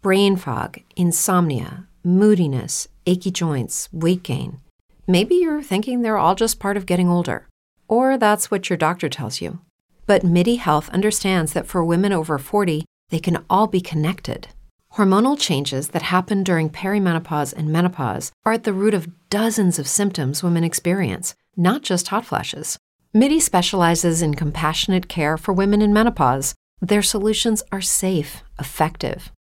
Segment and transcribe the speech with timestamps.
[0.00, 4.60] brain fog, insomnia, moodiness, achy joints, weight gain.
[5.08, 7.48] Maybe you're thinking they're all just part of getting older,
[7.88, 9.58] or that's what your doctor tells you.
[10.06, 14.48] But MIDI Health understands that for women over 40, they can all be connected.
[14.94, 19.88] Hormonal changes that happen during perimenopause and menopause are at the root of dozens of
[19.88, 22.78] symptoms women experience, not just hot flashes.
[23.12, 26.54] MIDI specializes in compassionate care for women in menopause.
[26.80, 29.32] Their solutions are safe, effective,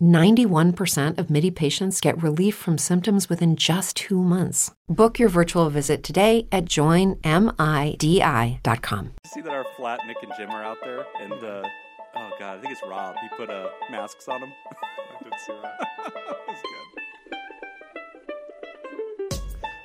[0.00, 4.70] 91% of MIDI patients get relief from symptoms within just two months.
[4.88, 7.18] Book your virtual visit today at joinmidi.com.
[9.26, 11.62] See that our flat Nick and Jim are out there, and uh,
[12.16, 13.16] oh god, I think it's Rob.
[13.20, 14.52] He put uh, masks on them.
[15.20, 15.78] I did see that.
[16.46, 16.98] That's good.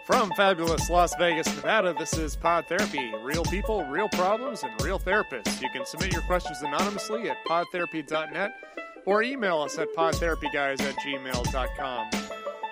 [0.05, 3.13] From fabulous Las Vegas, Nevada, this is Pod Therapy.
[3.23, 5.61] Real people, real problems, and real therapists.
[5.61, 8.51] You can submit your questions anonymously at podtherapy.net
[9.05, 12.09] or email us at podtherapyguys at gmail.com.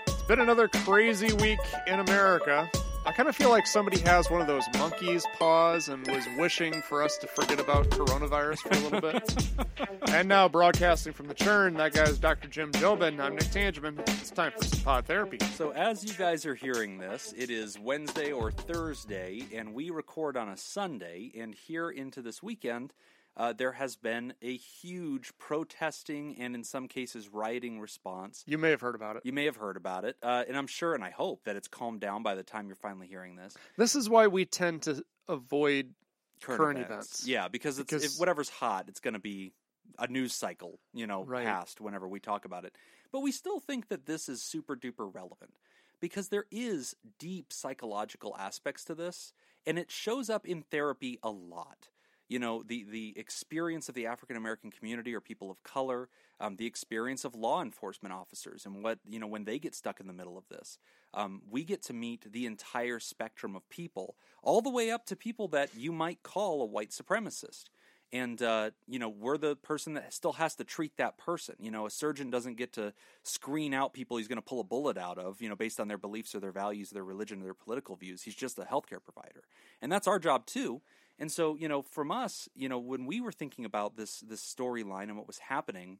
[0.07, 2.69] It's been another crazy week in America.
[3.03, 6.83] I kind of feel like somebody has one of those monkey's paws and was wishing
[6.83, 10.09] for us to forget about coronavirus for a little bit.
[10.09, 12.47] and now, broadcasting from the churn, that guy's Dr.
[12.47, 13.19] Jim Jobin.
[13.19, 13.99] I'm Nick Tangeman.
[14.07, 15.39] It's time for some pod therapy.
[15.56, 20.38] So, as you guys are hearing this, it is Wednesday or Thursday, and we record
[20.38, 21.31] on a Sunday.
[21.35, 22.94] And here into this weekend,
[23.38, 28.44] uh, there has been a huge protesting and, in some cases, rioting response.
[28.46, 29.22] You may have heard about it.
[29.25, 31.68] You may have heard about it, uh, and I'm sure and I hope that it's
[31.68, 33.56] calmed down by the time you're finally hearing this.
[33.78, 35.94] This is why we tend to avoid
[36.42, 37.25] current, events.
[37.28, 39.53] Yeah, because, it's, Because- if whatever's hot, it's going to be
[40.00, 41.46] a news cycle, you know, Right.
[41.46, 42.75] past whenever we talk about it.
[43.12, 45.53] But we still think that this is super duper relevant
[46.00, 49.34] because there is deep psychological aspects to this,
[49.66, 51.90] and it shows up in therapy a lot.
[52.31, 56.08] You know, the, the experience of the African American community or people of color,
[56.40, 60.00] um, the experience of law enforcement officers, and what, you know, when they get stuck
[60.00, 60.80] in the middle of this.
[61.14, 65.18] Um, we get to meet the entire spectrum of people, all the way up to
[65.18, 67.66] people that you might call a white supremacist.
[68.14, 71.56] And uh, you know we're the person that still has to treat that person.
[71.59, 72.94] You know a surgeon doesn't get to
[73.24, 75.90] screen out people he's going to pull a bullet out of you know based on
[75.90, 78.24] their beliefs or their values or their religion or their political views.
[78.24, 79.44] He's just a healthcare provider.
[79.81, 80.81] And that's our job too
[81.21, 84.41] and so you know from us you know when we were thinking about this this
[84.41, 85.99] storyline and what was happening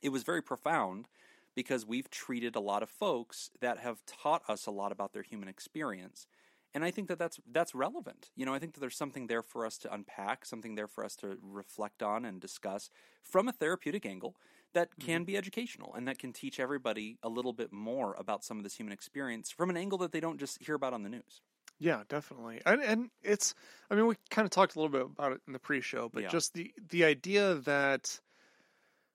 [0.00, 1.08] it was very profound
[1.54, 5.22] because we've treated a lot of folks that have taught us a lot about their
[5.22, 6.26] human experience
[6.74, 8.28] and I think that that's that's relevant.
[8.36, 11.06] You know, I think that there's something there for us to unpack, something there for
[11.06, 12.90] us to reflect on and discuss
[13.22, 14.36] from a therapeutic angle
[14.74, 15.24] that can mm-hmm.
[15.24, 18.74] be educational and that can teach everybody a little bit more about some of this
[18.74, 21.40] human experience from an angle that they don't just hear about on the news.
[21.78, 22.62] Yeah, definitely.
[22.64, 23.54] And and it's
[23.90, 26.22] I mean we kind of talked a little bit about it in the pre-show, but
[26.22, 26.28] Yeah.
[26.28, 28.20] just the the idea that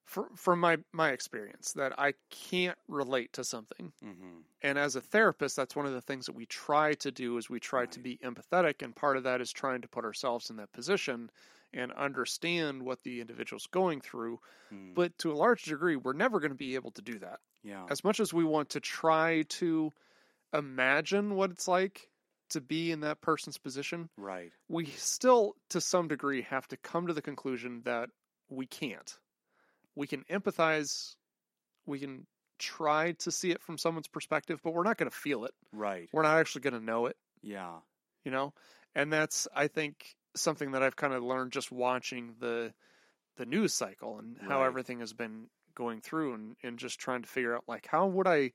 [0.05, 3.93] for, from my my experience that I can't relate to something.
[4.03, 4.41] Mm-hmm.
[4.61, 7.49] And as a therapist, that's one of the things that we try to do is
[7.49, 10.57] we try to be empathetic and part of that is trying to put ourselves in
[10.57, 11.31] that position
[11.73, 14.37] and understand what the individual's going through.
[14.73, 14.93] Mm.
[14.93, 17.39] But to a large degree, we're never going to be able to do that.
[17.63, 19.91] yeah, as much as we want to try to
[20.53, 22.09] imagine what it's like
[22.51, 24.51] to be in that person's position, right.
[24.69, 28.09] we still, to some degree, have to come to the conclusion that
[28.49, 29.17] we can't.
[29.95, 31.15] We can empathize,
[31.85, 32.25] we can
[32.59, 35.51] try to see it from someone's perspective, but we're not going to feel it.
[35.73, 36.07] Right.
[36.13, 37.77] We're not actually going to know it, Yeah.
[38.23, 38.53] you know?
[38.95, 42.73] And that's, I think, something that I've kind of learned just watching the
[43.37, 44.67] the news cycle and how Right.
[44.67, 48.27] everything has been going through and, and just trying to figure out like how would
[48.27, 48.51] I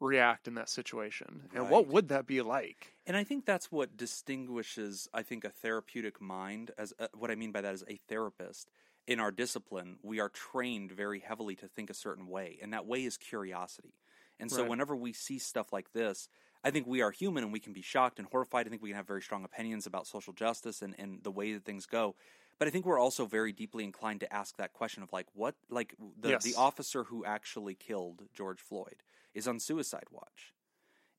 [0.00, 3.96] react in that situation and what would that be like And I think that's what
[3.96, 6.70] distinguishes, I think, a therapeutic mind.
[6.78, 8.70] As uh, what I mean by that is a therapist
[9.06, 12.86] in our discipline, we are trained very heavily to think a certain way, and that
[12.86, 13.94] way is curiosity.
[14.38, 14.64] And so, Right.
[14.64, 16.28] whenever we see stuff like this,
[16.62, 18.66] I think we are human and we can be shocked and horrified.
[18.66, 21.52] I think we can have very strong opinions about social justice and, and the way
[21.54, 22.14] that things go.
[22.58, 25.56] But I think we're also very deeply inclined to ask that question of like what
[25.70, 26.42] like the Yes.
[26.42, 29.02] the officer who actually killed George Floyd
[29.34, 30.54] is on suicide watch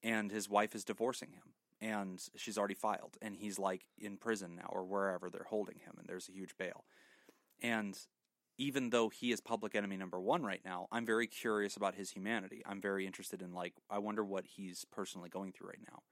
[0.03, 4.55] and his wife is divorcing him and she's already filed and he's like in prison
[4.55, 6.85] now or wherever they're holding him and there's a huge bail.
[7.61, 7.97] And
[8.57, 12.11] even though he is public enemy number 1 right now, I'm very curious about his
[12.11, 12.61] humanity.
[12.65, 16.03] I'm very interested in like I wonder what he's personally going through right now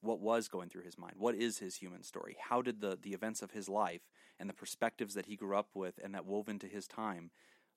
[0.00, 3.12] what was going through his mind what is his human story how did the the
[3.12, 4.02] events of his life
[4.38, 7.30] and the perspectives that he grew up with and that wove into his time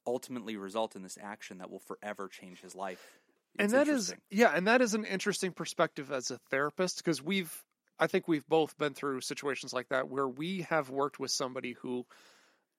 [0.06, 3.19] ultimately result in this action that will forever change his life
[3.58, 7.64] and that is yeah and that is an interesting perspective as a therapist because we've
[8.00, 11.74] i think we've both been through situations like that where we have worked with somebody
[11.74, 12.06] who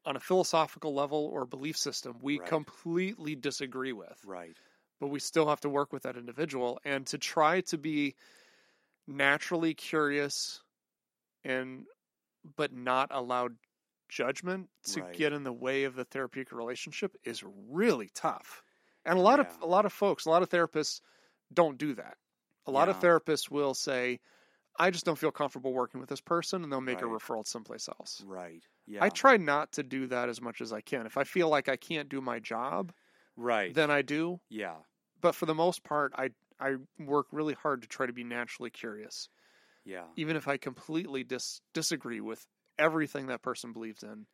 [0.05, 2.41] on a philosophical level or belief system we Right.
[2.41, 4.59] completely disagree with right
[5.01, 8.15] but we still have to work with that individual and to try to be
[9.07, 10.63] naturally curious
[11.45, 11.87] and
[12.57, 13.49] but not allow
[14.09, 15.15] judgment to Right.
[15.15, 18.63] get in the way of the therapeutic relationship is really tough.
[19.05, 21.01] And a lot of a lot of folks, a lot of therapists
[21.53, 22.17] don't do that.
[22.67, 24.21] A lot of therapists will say
[24.79, 27.21] I just don't feel comfortable working with this person and they'll make a Right.
[27.21, 28.23] referral someplace else.
[28.25, 28.63] right.
[28.87, 29.03] Yeah.
[29.05, 31.07] I try not to do that as much as I can.
[31.07, 32.93] If I feel like I can't do my job,
[33.37, 33.73] right.
[33.75, 34.41] then I do.
[34.49, 34.77] Yeah.
[35.21, 36.31] But for the most part i
[36.61, 39.29] i work really hard to try to be naturally curious.
[39.85, 40.05] Yeah.
[40.17, 42.47] Even if i completely dis- disagree with
[42.79, 44.27] everything that person believes in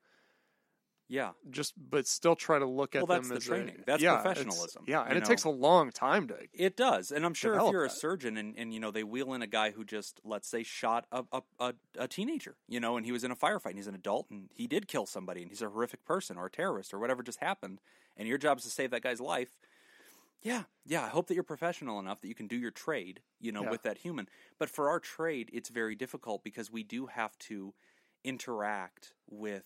[1.08, 3.82] yeah just but still try to look at Well, that's them the as a- training.
[3.86, 5.26] That's yeah, professionalism, yeah and it know?
[5.26, 7.96] takes a long time to It does, and I'm sure if you're a that.
[7.96, 11.06] surgeon and, and you know they wheel in a guy who just let's say shot
[11.12, 13.86] a, a, a, a teenager, you know, and he was in a firefight, and he's
[13.86, 16.92] an adult, and he did kill somebody, and he's a horrific person or a terrorist
[16.92, 17.80] or whatever just happened,
[18.16, 19.56] and your job is to save that guy's life.
[20.42, 21.02] Yeah, yeah.
[21.04, 23.70] I hope that you're professional enough that you can do your trade, you know, Yeah.
[23.70, 24.28] with that human.
[24.58, 27.74] But for our trade, it's very difficult because we do have to
[28.22, 29.64] interact with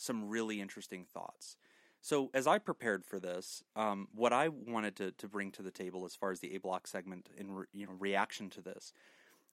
[0.00, 1.56] some really interesting thoughts.
[2.00, 5.70] So as I prepared for this, um, what I wanted to, to bring to the
[5.70, 8.94] table as far as the A block segment in re, you know reaction to this,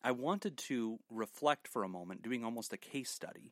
[0.02, 3.52] I wanted to reflect for a moment, doing almost a case study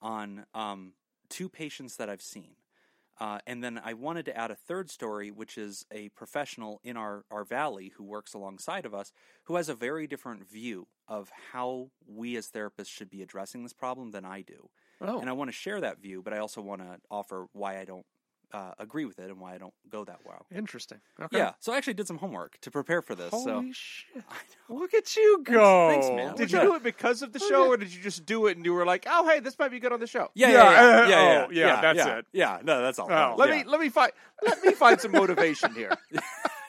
[0.00, 0.92] on um,
[1.28, 2.54] two patients that I've seen.
[3.18, 6.96] Uh, and then I wanted to add a third story, which is a professional in
[6.96, 9.10] our, our valley who works alongside of us,
[9.44, 13.72] who has a very different view of how we as therapists should be addressing this
[13.72, 14.68] problem than I do.
[15.00, 17.78] Oh And I want to share that view, but I also want to offer why
[17.78, 18.06] I don't
[18.52, 20.46] uh, agree with it and why I don't go that well.
[20.54, 23.30] interesting okay Yeah, so I actually did some homework to prepare for this.
[23.30, 24.24] holy so shit
[24.68, 26.36] look at you go thanks, man.
[26.36, 28.64] Did you do it because of the show, or did you just do it and
[28.64, 30.30] you were like, "Oh, hey, this might be good on the show"?
[30.34, 32.26] yeah, Yeah, yeah, yeah, uh, yeah, yeah, oh, yeah, that's yeah, it.
[32.32, 33.10] Yeah, no, that's all.
[33.10, 33.34] Oh.
[33.36, 33.56] Let Yeah.
[33.58, 35.90] me let me find let me find some motivation here.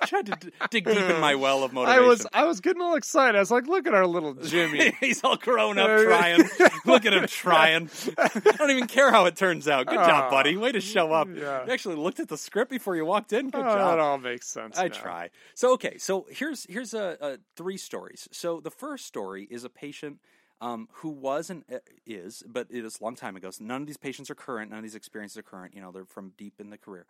[0.01, 2.03] I tried to d- dig deep in my well of motivation.
[2.03, 3.35] I was I was getting all excited.
[3.35, 4.93] I was like, look at our little Jimmy.
[4.99, 6.47] He's all grown up trying.
[6.85, 7.89] Look at him trying.
[8.17, 8.27] I
[8.57, 9.87] don't even care how it turns out.
[9.87, 10.55] Good job, buddy.
[10.55, 11.27] Way to show up.
[11.33, 11.65] yeah.
[11.65, 13.49] You actually looked at the script before you walked in.
[13.49, 13.77] Good Oh, job.
[13.77, 14.77] that all makes sense.
[14.77, 14.93] I now.
[14.93, 15.29] try.
[15.55, 18.27] So okay, so here's here's a, a three stories.
[18.31, 20.19] So the first story is a patient
[20.61, 23.51] um, who was and uh, is, but it is a long time ago.
[23.51, 24.69] So none of these patients are current.
[24.71, 25.73] None of these experiences are current.
[25.75, 27.05] You know, they're from deep in the career.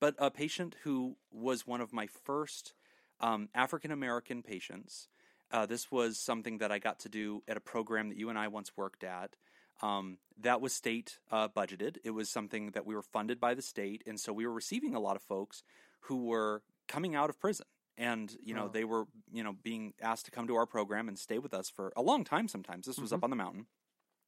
[0.00, 2.72] But a patient who was one of my first
[3.20, 5.08] um, African American patients.
[5.52, 8.38] Uh, this was something that I got to do at a program that you and
[8.38, 9.34] I once worked at.
[9.82, 11.96] Um, that was state uh, budgeted.
[12.04, 14.94] It was something that we were funded by the state, and so we were receiving
[14.94, 15.62] a lot of folks
[16.02, 17.66] who were coming out of prison,
[17.98, 18.68] and you know Oh.
[18.68, 21.68] they were you know being asked to come to our program and stay with us
[21.68, 22.46] for a long time.
[22.48, 23.66] Sometimes this was up on the mountain,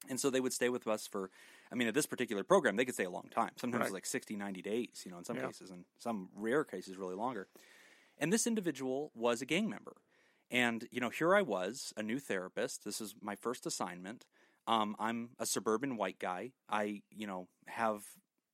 [0.09, 1.31] and so they would stay with us for.
[1.71, 3.53] I mean, at this particular program, they could stay a long time.
[3.57, 3.93] Sometimes Right.
[3.93, 5.03] like 60, 90 days.
[5.05, 5.47] You know, in some Yeah.
[5.47, 7.49] cases, and some rare cases, really longer.
[8.19, 9.97] And this individual was a gang member.
[10.51, 12.85] And, you know, here I was, a new therapist.
[12.85, 14.27] This is my first assignment.
[14.67, 16.53] Um, I'm a suburban white guy.
[16.69, 18.05] I, you know, have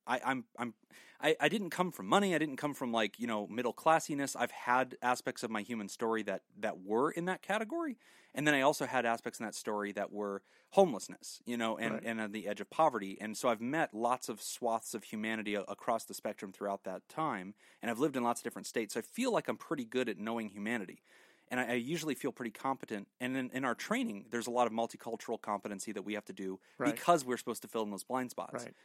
[0.07, 0.73] I, I'm I'm
[1.21, 2.33] I, I didn't come from money.
[2.33, 4.35] I didn't come from like, you know, middle classiness.
[4.39, 7.97] I've had aspects of my human story that that were in that category.
[8.35, 11.95] And then I also had aspects in that story that were homelessness, you know, and,
[11.95, 12.03] Right.
[12.05, 13.17] and on the edge of poverty.
[13.19, 17.09] And so I've met lots of swaths of humanity a- across the spectrum throughout that
[17.09, 17.55] time.
[17.81, 18.93] And I've lived in lots of different states.
[18.93, 21.01] So I feel like I'm pretty good at knowing humanity.
[21.49, 23.07] And I, I usually feel pretty competent.
[23.19, 26.33] And in, in our training, there's a lot of multicultural competency that we have to
[26.33, 26.93] do Right.
[26.93, 28.75] because we're supposed to fill in those blind spots Right.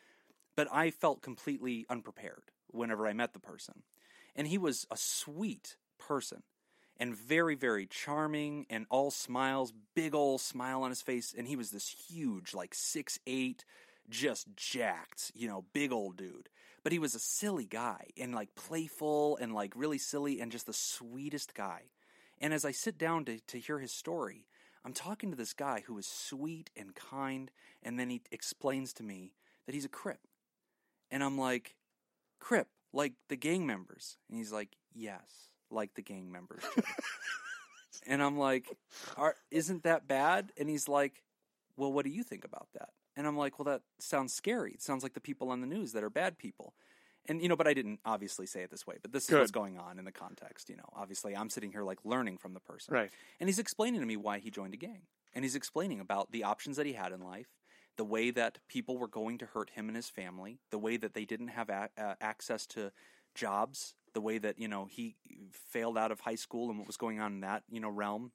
[0.57, 3.83] But I felt completely unprepared whenever I met the person.
[4.37, 6.43] And he was a sweet person
[6.99, 11.35] and very, very charming and all smiles, big old smile on his face.
[11.37, 13.65] And he was this huge, like six eight,
[14.09, 16.49] just jacked, you know, big old dude.
[16.83, 20.67] But he was a silly guy and like playful and like really silly and just
[20.67, 21.83] the sweetest guy.
[22.41, 24.47] And as I sit down to, to hear his story,
[24.85, 27.51] I'm talking to this guy who is sweet and kind,
[27.83, 29.33] and then he explains to me
[29.65, 30.21] that he's a Crip.
[31.11, 31.77] And I'm like,
[32.41, 34.17] Crip, like the gang members.
[34.29, 36.63] And he's like, Yes, like the gang members.
[38.07, 38.67] And I'm like,
[39.17, 40.53] Are, Isn't that bad?
[40.59, 41.23] And he's like,
[41.77, 42.91] Well, what do you think about that?
[43.17, 44.73] And I'm like, Well, that sounds scary.
[44.73, 46.75] It sounds like the people on the news that are bad people.
[47.27, 49.51] And, you know, but I didn't obviously say it this way, but this is what's
[49.51, 50.85] going on in the context, you know.
[50.95, 52.93] Obviously, I'm sitting here like learning from the person.
[52.93, 53.11] Right.
[53.41, 55.03] And he's explaining to me why he joined a gang.
[55.33, 57.49] And he's explaining about the options that he had in life,
[57.97, 61.15] the way that people were going to hurt him and his family, the way that
[61.15, 62.93] they didn't have a- uh, access to
[63.35, 65.17] jobs, the way that, you know, he
[65.53, 68.33] failed out of high school and what was going on in that, you know, realm.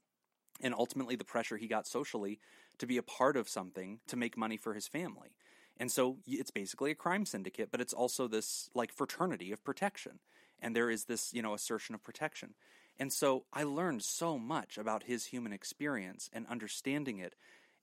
[0.62, 2.40] And ultimately the pressure he got socially
[2.80, 5.36] to be a part of something to make money for his family.
[5.78, 10.20] And so it's basically a crime syndicate, but it's also this like fraternity of protection.
[10.62, 12.56] And there is this, you know, assertion of protection.
[13.00, 17.36] And so I learned so much about his human experience and understanding it.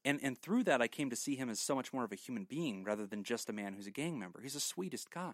[0.07, 2.15] And and through that I came to see him as so much more of a
[2.15, 4.39] human being rather than just a man who's a gang member.
[4.41, 5.33] He's the sweetest guy.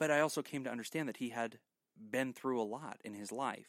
[0.00, 1.58] But I also came to understand that he had
[2.10, 3.68] been through a lot in his life.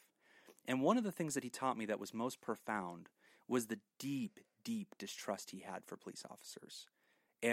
[0.68, 3.10] And one of the things that he taught me that was most profound
[3.48, 6.88] was the deep, deep distrust he had for police officers.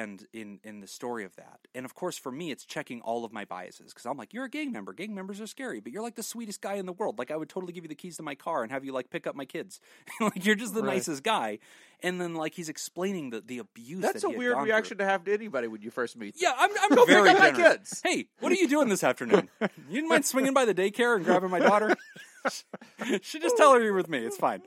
[0.00, 1.61] And in, in the story of that.
[1.75, 4.44] And of course, for me, it's checking all of my biases because I'm like, you're
[4.46, 4.92] a gang member.
[4.94, 7.18] Gang members are scary, but you're like the sweetest guy in the world.
[7.18, 9.11] Like, I would totally give you the keys to my car and have you like
[9.11, 9.80] pick up my kids.
[10.20, 10.94] like, you're just the Right.
[10.94, 11.58] nicest guy.
[12.04, 15.04] And then, like, he's explaining the, the abuse That's that a had weird reaction through.
[15.06, 16.34] to have to anybody when you first meet.
[16.34, 16.40] them.
[16.42, 18.00] Yeah, I'm, I'm very pick up my kids.
[18.02, 19.49] Hey, what are you doing this afternoon?
[19.88, 21.94] You mind swinging by the daycare and grabbing my daughter?
[23.22, 24.18] Should just tell her you're with me.
[24.18, 24.62] It's fine.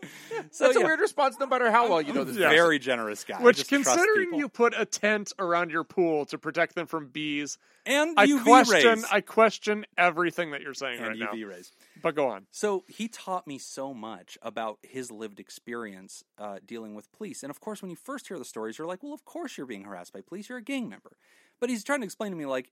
[0.52, 2.36] So That's yeah, a weird response, no matter how well you know this.
[2.38, 2.48] Yeah.
[2.48, 2.58] person.
[2.58, 3.42] very generous guy.
[3.42, 8.18] Which, considering you put a tent around your pool to protect them from bees, and
[8.18, 8.90] I UV question.
[8.90, 11.48] rays I question everything that you're saying and right UV now.
[11.48, 11.72] rays.
[12.02, 12.48] But go on.
[12.52, 17.44] So he taught me so much about his lived experience uh, dealing with police.
[17.44, 19.68] And of course, when you first hear the stories, you're like, well, of course you're
[19.68, 20.50] being harassed by police.
[20.50, 21.18] You're a gang member.
[21.60, 22.72] But he's trying to explain to me, like,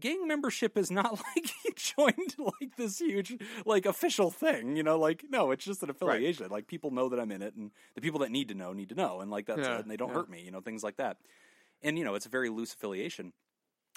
[0.00, 4.98] gang membership is not like he joined like this huge like official thing you know
[4.98, 6.48] like no it's just an affiliation.
[6.50, 8.88] Like people know that i'm in it and the people that need to know need
[8.90, 10.14] to know and like that's Yeah, it and they don't yeah.
[10.14, 11.18] hurt me you know things like that.
[11.82, 13.32] And you know it's a very loose affiliation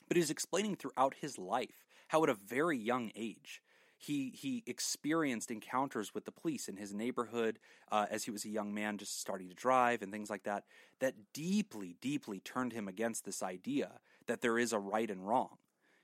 [0.08, 3.62] but he's explaining throughout his life how at a very young age
[3.98, 7.60] he he experienced encounters with the police in his neighborhood
[7.92, 10.64] uh, as he was a young man just starting to drive and things like that
[11.00, 15.58] that deeply deeply turned him against this idea that there is a right and wrong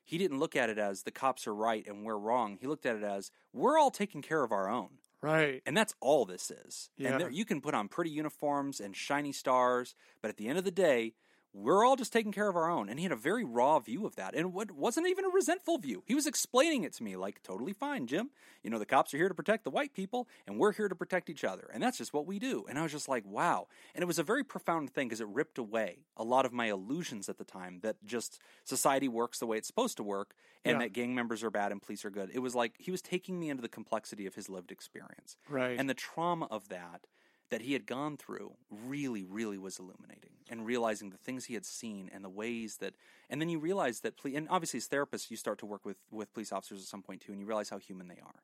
[0.04, 2.86] he didn't look at it as the cops are right and we're wrong he looked
[2.86, 4.90] at it as we're all taking care of our own
[5.22, 5.62] Right.
[5.68, 6.90] and that's all this is.
[6.98, 7.12] Yeah.
[7.12, 10.58] And there, you can put on pretty uniforms and shiny stars, but at the end
[10.58, 11.14] of the day,
[11.54, 12.88] we're all just taking care of our own.
[12.88, 14.36] And he had a very raw view of that.
[14.36, 16.02] And what wasn't even a resentful view.
[16.06, 18.30] He was explaining it to me like, totally fine, Jim.
[18.64, 20.96] You know, the cops are here to protect the white people, and we're here to
[20.96, 21.70] protect each other.
[21.74, 22.66] And that's just what we do.
[22.70, 23.68] And I was just like, wow.
[23.94, 26.68] And it was a very profound thing because it ripped away a lot of my
[26.68, 30.76] illusions at the time that just society works the way it's supposed to work and
[30.76, 30.80] Yeah.
[30.86, 32.30] that gang members are bad and police are good.
[32.34, 35.36] It was like he was taking me into the complexity of his lived experience.
[35.50, 35.78] Right.
[35.80, 37.08] And the trauma of that
[37.52, 41.66] that he had gone through really, really was illuminating and realizing the things he had
[41.66, 42.94] seen and the ways that,
[43.30, 46.34] and then you realize that, and obviously as therapists, you start to work with, with
[46.34, 48.42] police officers at some point too, and you realize how human they are.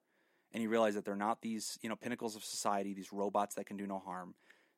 [0.54, 3.66] And you realize that they're not these, you know, pinnacles of society, these robots that
[3.66, 4.36] can do no harm.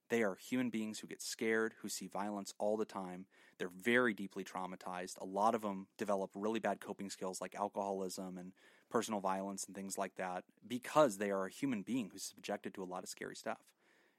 [0.09, 3.25] They are human beings who get scared, who see violence all the time.
[3.57, 5.21] They're very deeply traumatized.
[5.21, 8.53] A lot of them develop really bad coping skills like alcoholism and
[8.89, 12.83] personal violence and things like that because they are a human being who's subjected to
[12.83, 13.59] a lot of scary stuff.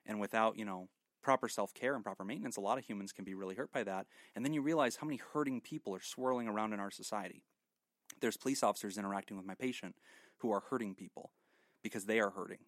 [0.07, 0.89] And without, you know,
[1.23, 3.85] proper self care and proper maintenance, a lot of humans can be really hurt by
[3.85, 4.07] that.
[4.35, 7.43] And then you realize how many hurting people are swirling around in our society.
[8.21, 9.97] There's police officers interacting with my patient
[10.39, 11.33] who are hurting people
[11.83, 12.59] because they are hurting.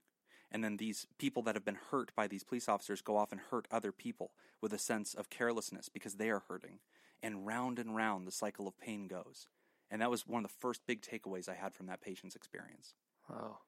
[0.50, 3.40] And then these people that have been hurt by these police officers go off and
[3.40, 6.80] hurt other people with a sense of carelessness because they are hurting.
[7.22, 9.46] And round and round the cycle of pain goes.
[9.90, 12.94] And that was one of the first big takeaways I had from that patient's experience.
[13.28, 13.58] Wow.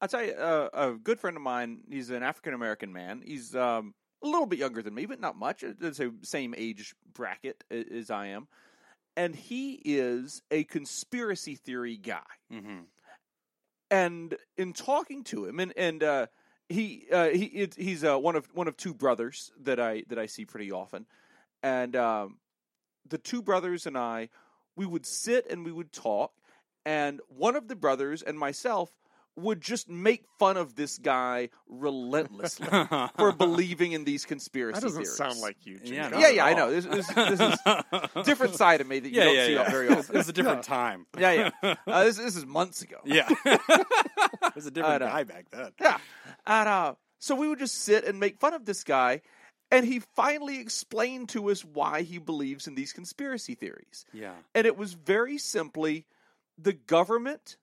[0.00, 1.80] I'll tell you, uh, a good friend of mine.
[1.88, 3.22] He's an African American man.
[3.24, 5.62] He's um, a little bit younger than me, but not much.
[5.62, 8.48] It's the same age bracket as I am,
[9.16, 12.20] and he is a conspiracy theory guy.
[12.52, 12.80] Mm-hmm.
[13.90, 16.26] And in talking to him, and and uh,
[16.68, 20.18] he uh, he it, he's uh, one of one of two brothers that I that
[20.18, 21.06] I see pretty often,
[21.62, 22.38] and um,
[23.08, 24.30] the two brothers and I,
[24.76, 26.32] we would sit and we would talk,
[26.86, 28.90] and one of the brothers and myself
[29.36, 32.66] would just make fun of this guy relentlessly
[33.16, 35.16] for believing in these conspiracy That doesn't theories.
[35.16, 35.78] sound like you.
[35.78, 35.94] Jim.
[35.94, 36.70] Yeah, yeah, yeah, I know.
[36.70, 39.54] This, this, this is a different side of me that you yeah, don't yeah, see
[39.54, 39.70] yeah.
[39.70, 40.14] very often.
[40.14, 41.06] It was a different time.
[41.18, 41.74] yeah, yeah.
[41.86, 42.98] Uh, this, this is months ago.
[43.04, 43.26] Yeah.
[43.46, 45.12] it was a different I know.
[45.12, 45.70] guy back then.
[45.80, 45.98] Yeah.
[46.46, 49.22] And uh, so we would just sit and make fun of this guy,
[49.70, 54.04] and he finally explained to us why he believes in these conspiracy theories.
[54.12, 54.32] Yeah.
[54.54, 56.06] And it was very simply
[56.58, 57.56] the government,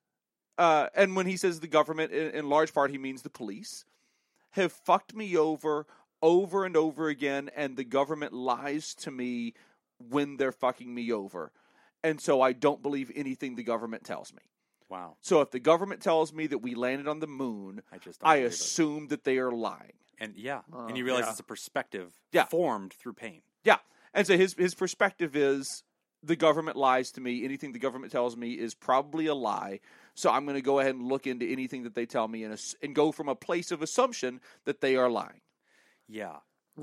[0.59, 3.85] uh, and when he says the government, in, in large part, he means the police,
[4.51, 5.87] have fucked me over
[6.21, 9.53] over and over again, and the government lies to me
[10.09, 11.51] when they're fucking me over.
[12.03, 14.41] And so I don't believe anything the government tells me.
[14.89, 15.15] Wow.
[15.21, 18.35] So if the government tells me that we landed on the moon, I just I
[18.35, 18.53] believe it.
[18.53, 19.93] assume that they are lying.
[20.19, 21.31] And yeah, Oh, and you realize yeah.
[21.31, 22.45] it's a perspective Yeah.
[22.45, 23.41] formed through pain.
[23.63, 23.77] Yeah.
[24.13, 25.83] And so his his perspective is
[26.21, 27.45] the government lies to me.
[27.45, 29.79] Anything the government tells me is probably a lie.
[30.19, 32.51] So I'm going to go ahead and look into anything that they tell me and,
[32.51, 35.39] ass- and go from a place of assumption that they are lying.
[36.09, 36.35] Yeah.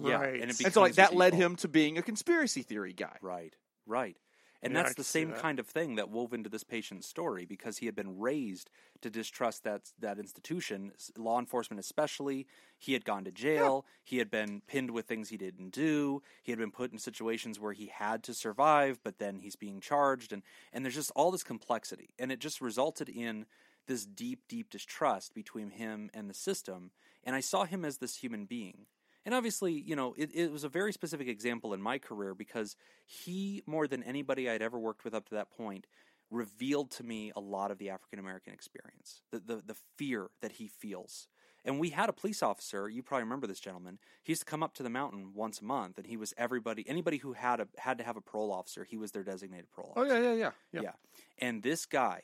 [0.03, 0.15] Yeah.
[0.15, 0.41] Right.
[0.41, 3.19] And, it And so like becomes that led him to being a conspiracy theory guy.
[3.21, 3.55] Right,
[3.87, 4.17] right.
[4.63, 5.41] And Yeah, that's the same that.
[5.41, 8.71] kind of thing that wove into this patient's story because he had been raised
[9.03, 12.47] to distrust that that institution, law enforcement especially.
[12.79, 13.87] He had gone to jail.
[14.05, 16.23] He had been pinned with things he didn't do.
[16.43, 19.81] He had been put in situations where he had to survive, but then he's being
[19.81, 23.47] charged, and and there's just all this complexity, and it just resulted in
[23.87, 26.91] this deep, deep distrust between him and the system.
[27.25, 28.87] And I saw him as this human being.
[29.27, 32.77] And obviously, you know, it, it was a very specific example in my career because
[33.05, 35.87] he, more than anybody I'd ever worked with up to that point,
[36.31, 40.53] revealed to me a lot of the African American experience, the, the the fear that
[40.53, 41.29] he feels.
[41.65, 42.89] And we had a police officer.
[42.89, 43.99] You probably remember this gentleman.
[44.23, 46.89] He used to come up to the mountain once a month, and he was everybody.
[46.89, 49.93] Anybody who had a had to have a parole officer, he was their designated parole
[49.97, 50.23] Oh officer.
[50.23, 50.81] yeah, yeah, yeah, yeah.
[50.83, 50.93] Yeah.
[51.39, 52.23] And this guy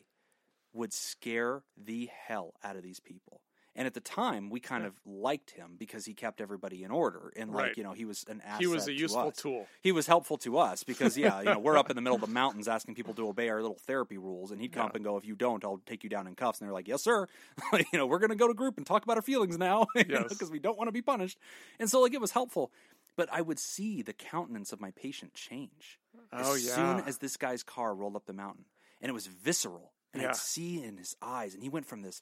[0.72, 3.41] would scare the hell out of these people.
[3.74, 7.32] And at the time, we kind of liked him because he kept everybody in order,
[7.36, 7.76] and like Right.
[7.78, 8.60] you know, he was an asset.
[8.60, 9.36] He was a to useful us.
[9.36, 9.66] tool.
[9.80, 12.20] He was helpful to us because yeah, you know, we're up in the middle of
[12.20, 15.02] the mountains asking people to obey our little therapy rules, and he'd come up and
[15.02, 17.26] go, "If you don't, I'll take you down in cuffs." And they're like, "Yes, sir."
[17.72, 20.50] you know, we're gonna go to group and talk about our feelings now, because Yes.
[20.50, 21.38] we don't want to be punished.
[21.78, 22.72] And so, like, it was helpful.
[23.16, 25.98] But I would see the countenance of my patient change
[26.32, 26.74] Oh, as yeah.
[26.74, 28.64] soon as this guy's car rolled up the mountain,
[29.00, 30.28] and it was visceral, and Yeah.
[30.30, 32.20] I'd see in his eyes, and he went from this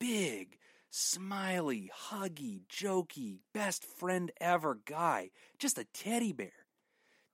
[0.00, 0.58] big,
[0.94, 6.52] smiley, huggy, jokey, best friend ever guy, just a teddy bear,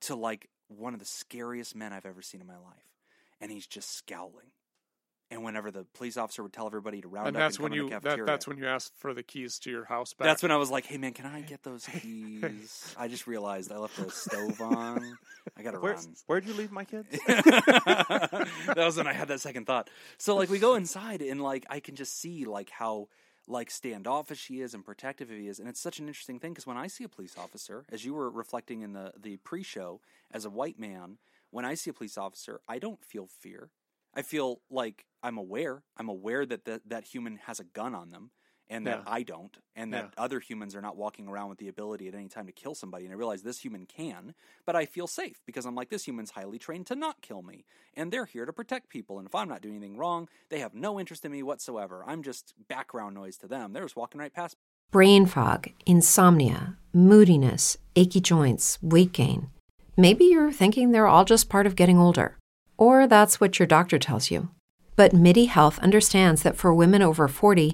[0.01, 2.89] to like one of the scariest men I've ever seen in my life,
[3.39, 4.51] and he's just scowling.
[5.29, 7.71] And whenever the police officer would tell everybody to round And up that's and when
[7.71, 9.85] come in you the that, cafeteria, that's when you asked for the keys to your
[9.85, 10.25] house back.
[10.25, 13.71] that's when I was like, "Hey man, can I get those keys?" I just realized
[13.71, 15.17] I left the stove on.
[15.57, 16.15] I gotta Where, run.
[16.27, 17.07] where'd you leave my kids?
[17.27, 19.89] that was when I had that second thought.
[20.17, 23.07] So like we go inside and like I can just see like how
[23.47, 26.67] like standoffish he is and protective he is, and it's such an interesting thing because
[26.67, 30.01] when I see a police officer, as you were reflecting in the the pre-show,
[30.31, 31.17] as a white man,
[31.49, 33.71] when I see a police officer, I don't feel fear.
[34.13, 35.83] I feel like I'm aware.
[35.97, 38.31] I'm aware that that, that human has a gun on them.
[38.71, 39.13] And that Yeah.
[39.13, 40.23] I don't, and that Yeah.
[40.23, 43.03] other humans are not walking around with the ability at any time to kill somebody.
[43.03, 44.33] And I realize this human can,
[44.65, 47.65] but I feel safe because I'm like, this human's highly trained to not kill me.
[47.95, 49.19] And they're here to protect people.
[49.19, 52.05] And if I'm not doing anything wrong, they have no interest in me whatsoever.
[52.07, 53.73] I'm just background noise to them.
[53.73, 54.61] They're just walking right past me.
[54.89, 59.49] Brain fog, insomnia, moodiness, achy joints, weight gain.
[59.97, 62.37] Maybe you're thinking they're all just part of getting older.
[62.77, 64.49] Or that's what your doctor tells you.
[64.95, 67.73] But MIDI Health understands that for women over 40,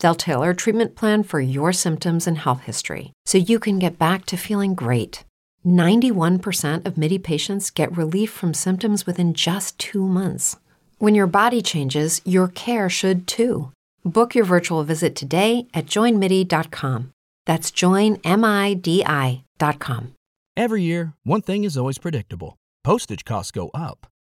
[0.00, 3.98] They'll tailor a treatment plan for your symptoms and health history so you can get
[3.98, 5.24] back to feeling great.
[5.66, 10.56] 91% of MIDI patients get relief from symptoms within just two months.
[10.98, 13.72] When your body changes, your care should too.
[14.04, 17.12] Book your virtual visit today at joinmidi.com.
[17.46, 19.42] That's joinmidi.com.
[20.56, 24.06] Every year, one thing is always predictable postage costs go up.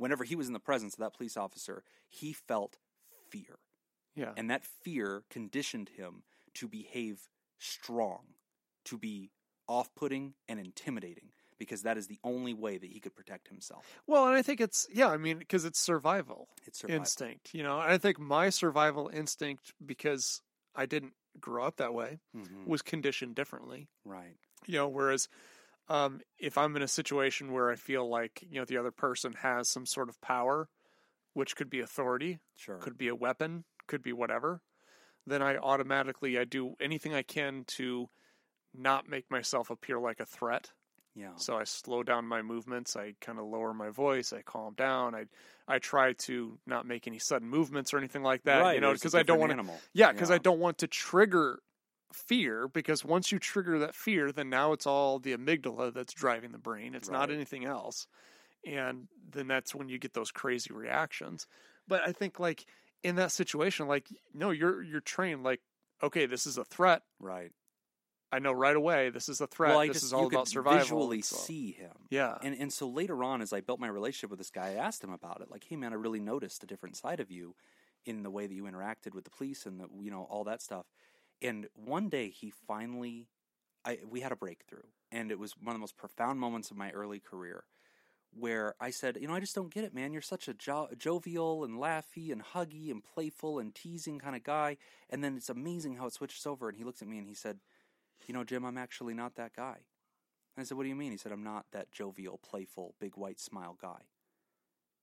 [0.00, 2.78] Whenever he was in the presence of that police officer, he felt
[3.28, 3.58] fear.
[4.14, 4.32] Yeah.
[4.36, 6.22] And that fear conditioned him
[6.54, 8.34] to behave strong,
[8.86, 9.30] to be
[9.68, 13.84] off putting and intimidating, because that is the only way that he could protect himself.
[14.06, 17.02] Well, and I think it's yeah, I mean, because it's survival, It's survival.
[17.02, 17.78] instinct, you know.
[17.78, 20.40] And I think my survival instinct, because
[20.74, 22.66] I didn't grow up that way, Mhm.
[22.66, 23.88] was conditioned differently.
[24.04, 24.38] Right.
[24.66, 25.28] You know, whereas
[25.90, 29.34] um, if I'm in a situation where I feel like you know the other person
[29.42, 30.68] has some sort of power,
[31.34, 32.76] which could be authority, Sure.
[32.78, 34.62] could be a weapon, could be whatever,
[35.26, 38.08] then I automatically I do anything I can to
[38.74, 40.70] not make myself appear like a threat.
[41.16, 41.34] yeah.
[41.36, 42.94] So I slow down my movements.
[42.96, 44.32] I kind of lower my voice.
[44.32, 45.14] I calm down.
[45.16, 45.24] I
[45.66, 48.60] I try to not make any sudden movements or anything like that.
[48.60, 48.74] right.
[48.76, 49.72] You know, because I don't want to.
[49.92, 51.58] Yeah, because I don't want to trigger
[52.12, 52.68] fear.
[52.68, 56.58] Because once you trigger that fear, then now it's all the amygdala that's driving the
[56.58, 56.94] brain.
[56.94, 58.06] It's not anything else.
[58.66, 61.46] And then that's when you get those crazy reactions.
[61.88, 62.66] But I think like
[63.02, 65.60] in that situation, like no, you're you're trained like
[66.02, 67.02] okay, this is a threat.
[67.18, 67.52] Right.
[68.32, 69.70] I know right away this is a threat.
[69.70, 70.80] Well, I this just is all about survival.
[70.80, 71.92] visually so- see him.
[72.10, 72.38] Yeah.
[72.42, 75.02] And and so later on, as I built my relationship with this guy, I asked
[75.02, 75.50] him about it.
[75.50, 77.54] Like, hey man, I really noticed a different side of you
[78.06, 80.62] in the way that you interacted with the police and the you know all that
[80.62, 80.86] stuff.
[81.42, 83.28] And one day he finally,
[83.84, 86.76] I we had a breakthrough, and it was one of the most profound moments of
[86.76, 87.64] my early career,
[88.32, 90.12] where I said, you know, I just don't get it, man.
[90.12, 94.44] You're such a jo- jovial and laughy and huggy and playful and teasing kind of
[94.44, 94.76] guy,
[95.08, 96.68] and then it's amazing how it switches over.
[96.68, 97.60] And he looks at me and he said,
[98.26, 99.78] you know, Jim, I'm actually not that guy.
[100.60, 101.12] I said, What do you mean?
[101.12, 104.02] He said, I'm not that jovial, playful, big white smile guy.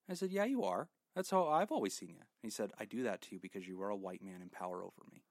[0.10, 0.90] I said, Yeah, you are.
[1.16, 2.24] That's how I've always seen you.
[2.42, 4.84] He said, I do that to you because you are a white man in power
[4.84, 5.24] over me.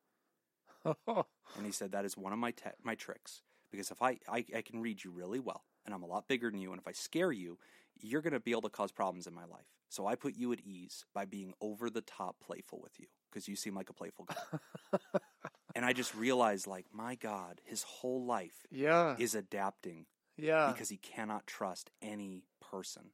[1.56, 3.42] And he said, That is one of my te- my tricks.
[3.70, 6.50] Because if I, I, I can read you really well, and I'm a lot bigger
[6.50, 7.58] than you, and if I scare you,
[8.00, 9.66] you're going to be able to cause problems in my life.
[9.88, 13.48] So I put you at ease by being over the top playful with you because
[13.48, 14.98] you seem like a playful guy.
[15.74, 19.16] and I just realized, like, my God, his whole life yeah.
[19.18, 20.70] is adapting yeah.
[20.72, 23.10] because he cannot trust any person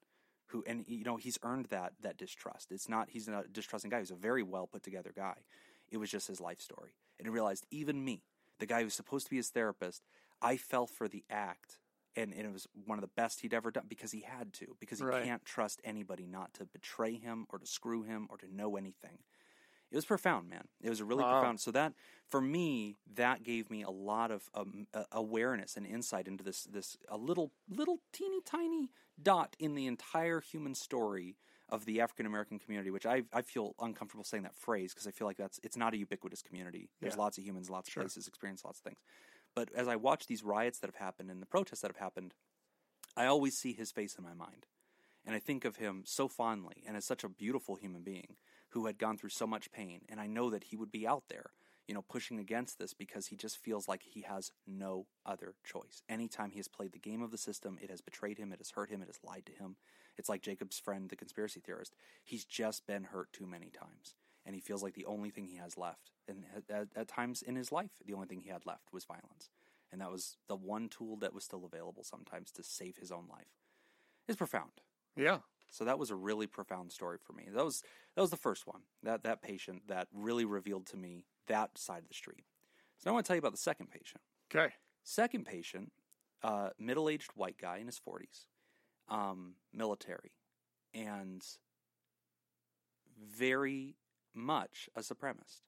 [0.46, 3.90] who and you know he's earned that that distrust it's not he's not a distrusting
[3.90, 5.34] guy he's a very well put together guy
[5.90, 8.22] it was just his life story and he realized even me
[8.58, 10.02] the guy who's supposed to be his therapist
[10.40, 11.78] i fell for the act
[12.16, 14.76] and, and it was one of the best he'd ever done because he had to
[14.80, 15.22] because he Right.
[15.22, 19.18] can't trust anybody not to betray him or to screw him or to know anything
[19.90, 21.24] it was profound man it was a really Wow.
[21.24, 21.92] profound so that
[22.28, 26.64] for me that gave me a lot of um, uh, awareness and insight into this
[26.64, 28.90] this a little little teeny tiny
[29.22, 31.36] dot in the entire human story
[31.72, 35.10] of the African American community which I I feel uncomfortable saying that phrase because I
[35.10, 37.22] feel like that's it's not a ubiquitous community there's Yeah.
[37.22, 38.04] lots of humans lots of Sure.
[38.04, 39.00] places experience lots of things
[39.54, 42.34] but as I watch these riots that have happened and the protests that have happened
[43.16, 44.66] I always see his face in my mind
[45.24, 48.36] and I think of him so fondly and as such a beautiful human being
[48.70, 50.00] who had gone through so much pain.
[50.08, 51.52] And I know that he would be out there,
[51.86, 56.02] you know, pushing against this because he just feels like he has no other choice.
[56.08, 58.70] Anytime he has played the game of the system, it has betrayed him, it has
[58.70, 59.76] hurt him, it has lied to him.
[60.18, 61.94] It's like Jacob's friend, the conspiracy theorist.
[62.22, 64.14] He's just been hurt too many times.
[64.44, 67.54] And he feels like the only thing he has left, and at, at, times in
[67.54, 69.50] his life, the only thing he had left was violence.
[69.92, 73.26] And that was the one tool that was still available sometimes to save his own
[73.30, 73.46] life.
[74.26, 74.72] It's profound.
[75.16, 75.38] yeah.
[75.72, 77.48] So that was a really profound story for me.
[77.50, 77.82] That was
[78.14, 78.82] that was the first one.
[79.02, 82.44] That that patient that really revealed to me that side of the street.
[82.98, 84.20] So now I want to tell you about the second patient.
[84.54, 84.74] Okay.
[85.02, 85.90] Second patient,
[86.42, 88.46] uh, middle-aged white guy in his forties,
[89.12, 90.32] um, military,
[90.94, 91.44] and
[93.22, 93.94] very
[94.34, 95.60] much a supremacist.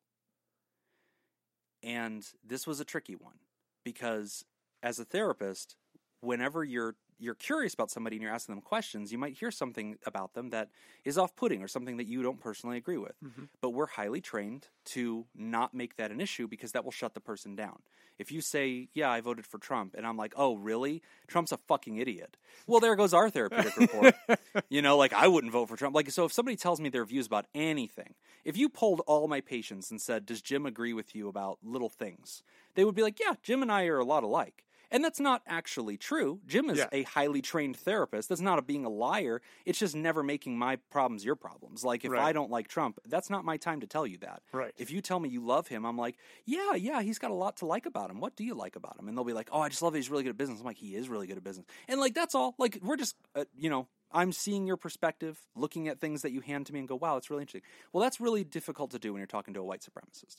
[1.83, 3.39] And this was a tricky one
[3.85, 4.45] because
[4.83, 5.77] as a therapist,
[6.23, 9.97] whenever you're you're curious about somebody and you're asking them questions, you might hear something
[10.07, 10.71] about them that
[11.05, 13.15] is off-putting or something that you don't personally agree with.
[13.25, 13.45] Mm-hmm.
[13.61, 17.21] But we're highly trained to not make that an issue because that will shut the
[17.21, 17.81] person down.
[18.19, 21.03] If you say, "Yeah, I voted for Trump," and I'm like, "Oh, really?
[21.27, 24.13] Trump's a fucking idiot." Well, there goes our therapeutic rapport.
[24.69, 25.97] you know, like I wouldn't vote for Trump.
[25.97, 29.41] Like so if somebody tells me their views about anything, if you polled all my
[29.41, 33.19] patients and said, "Does Jim agree with you about little things?" They would be like,
[33.19, 36.41] "Yeah, Jim and I are a lot alike." And that's not actually true.
[36.47, 36.89] Jim is Yeah.
[36.93, 38.29] a highly trained therapist.
[38.29, 39.43] That's not a being a liar.
[39.67, 41.85] It's just never making my problems your problems.
[41.85, 42.23] Like if Right.
[42.23, 44.45] I don't like Trump, that's not my time to tell you that.
[44.53, 44.73] Right.
[44.77, 47.57] If you tell me you love him, I'm like, yeah, yeah, he's got a lot
[47.57, 48.21] to like about him.
[48.21, 49.09] What do you like about him?
[49.09, 50.61] And they'll be like, oh, I just love that he's really good at business.
[50.61, 51.67] I'm like, he is really good at business.
[51.89, 52.55] And like that's all.
[52.59, 56.41] Like we're just, uh, you know, I'm seeing your perspective, looking at things that you
[56.41, 57.69] hand to me, and go, wow, it's really interesting.
[57.93, 60.37] Well, that's really difficult to do when you're talking to a white supremacist.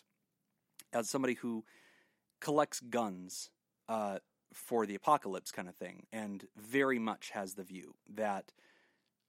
[0.93, 1.65] As somebody who
[2.39, 3.49] collects guns
[3.89, 4.19] uh,
[4.55, 8.53] for the apocalypse kind of thing, and very much has the view that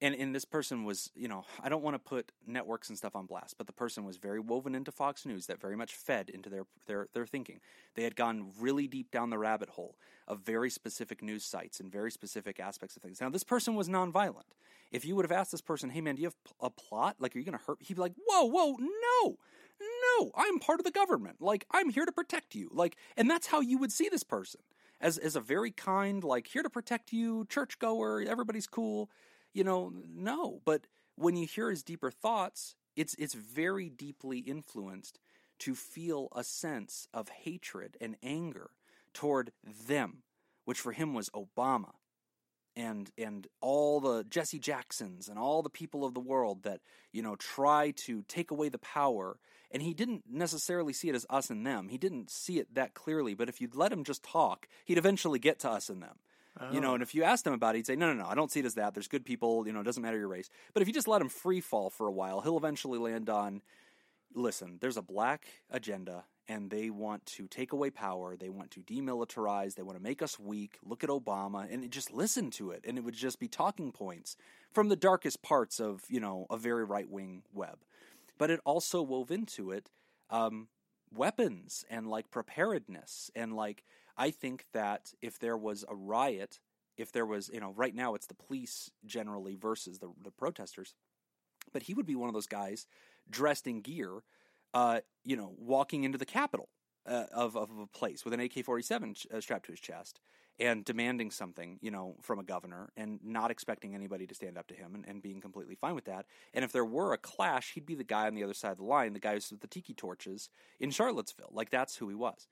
[0.00, 3.16] and and this person was you know i don't want to put networks and stuff
[3.16, 6.28] on blast but the person was very woven into fox news that very much fed
[6.28, 7.60] into their their their thinking.
[7.94, 9.96] They had gone really deep down the rabbit hole
[10.28, 13.20] of very specific news sites and very specific aspects of things.
[13.20, 14.52] Now this person was nonviolent.
[14.92, 17.16] If you would have asked this person hey man do you have a plot?
[17.18, 17.78] Like are you going to hurt?
[17.80, 19.38] he'd be like whoa whoa no!
[19.80, 20.30] No!
[20.34, 21.40] I'm part of the government.
[21.40, 22.70] Like i'm here to protect you.
[22.72, 24.60] Like and that's how you would see this person
[25.00, 29.11] as as a very kind like here to protect you churchgoer everybody's cool
[29.56, 30.61] you know, no.
[30.66, 35.18] But when you hear his deeper thoughts, it's it's very deeply influenced
[35.61, 38.70] to feel a sense of hatred and anger
[39.14, 40.24] toward them,
[40.66, 41.94] which for him was Obama
[42.76, 47.22] and and all the Jesse Jacksons and all the people of the world that you
[47.22, 49.38] know try to take away the power
[49.70, 52.94] and he didn't necessarily see it as us and them he didn't see it that
[52.94, 56.16] clearly but if you'd let him just talk he'd eventually get to us and them
[56.72, 56.94] you know, Oh.
[56.94, 58.61] and if you asked him about it, he'd say, no, no, no, I don't see
[58.61, 58.94] it as that.
[58.94, 60.48] There's good people, you know, it doesn't matter your race.
[60.72, 63.61] But if you just let him free fall for a while, he'll eventually land on
[64.35, 68.37] listen, there's a black agenda and they want to take away power.
[68.37, 69.74] They want to demilitarize.
[69.74, 70.79] They want to make us weak.
[70.85, 72.85] Look at Obama and just listen to it.
[72.87, 74.37] And it would just be talking points
[74.72, 77.79] from the darkest parts of, you know, a very right wing web.
[78.38, 79.90] But it also wove into it
[80.31, 80.68] um,
[81.12, 83.31] weapons and like preparedness.
[83.35, 83.85] And like,
[84.16, 86.61] I think that if there was a riot,
[86.96, 90.94] if there was, you know, right now it's the police generally versus the, the protesters,
[91.72, 92.87] but he would be one of those guys
[93.29, 94.22] dressed in gear,
[94.75, 96.68] uh, you know, walking into the Capitol
[97.07, 100.20] uh, of, of a place with an AK 47 ch- uh, strapped to his chest
[100.58, 104.66] and demanding something, you know, from a governor and not expecting anybody to stand up
[104.66, 106.26] to him and, and being completely fine with that.
[106.54, 108.78] And if there were a clash, he'd be the guy on the other side of
[108.78, 110.48] the line, the guy with the tiki torches
[110.80, 111.50] in Charlottesville.
[111.52, 112.48] Like, that's who he was.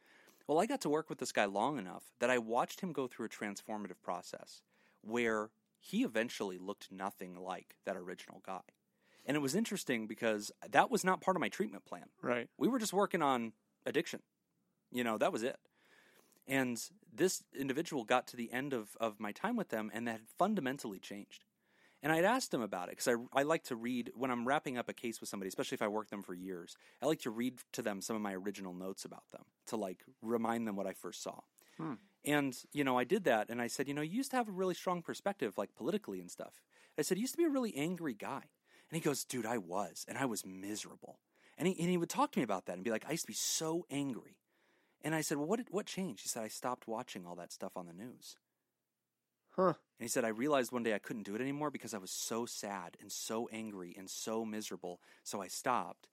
[0.46, 3.06] Well, I got to work with this guy long enough that I watched him go
[3.06, 4.62] through a transformative process
[5.00, 8.60] where he eventually looked nothing like that original guy.
[9.26, 12.04] And it was interesting because that was not part of my treatment plan.
[12.22, 12.48] Right.
[12.58, 13.52] We were just working on
[13.86, 14.20] addiction.
[14.92, 15.56] You know, that was it.
[16.46, 16.78] And
[17.16, 20.28] this individual got to the end of, of my time with them and that had
[20.38, 21.44] fundamentally changed.
[22.02, 24.76] And I'd asked him about it because I, I like to read, when I'm wrapping
[24.76, 27.30] up a case with somebody, especially if I work them for years, I like to
[27.30, 30.86] read to them some of my original notes about them to like remind them what
[30.86, 31.40] I first saw.
[31.78, 31.94] Hmm.
[32.24, 34.48] And, you know, I did that and I said, you know, you used to have
[34.48, 36.60] a really strong perspective, like politically and stuff.
[36.98, 38.42] I said, you used to be a really angry guy.
[38.90, 40.04] And he goes, dude, I was.
[40.06, 41.20] And I was miserable.
[41.56, 43.24] And he, and he would talk to me about that and be like, I used
[43.24, 44.36] to be so angry.
[45.04, 46.22] And I said, well, what, what changed?
[46.22, 48.36] He said, I stopped watching all that stuff on the news.
[49.50, 49.74] Huh.
[49.98, 52.10] And he said, I realized one day I couldn't do it anymore because I was
[52.10, 55.00] so sad and so angry and so miserable.
[55.22, 56.08] So I stopped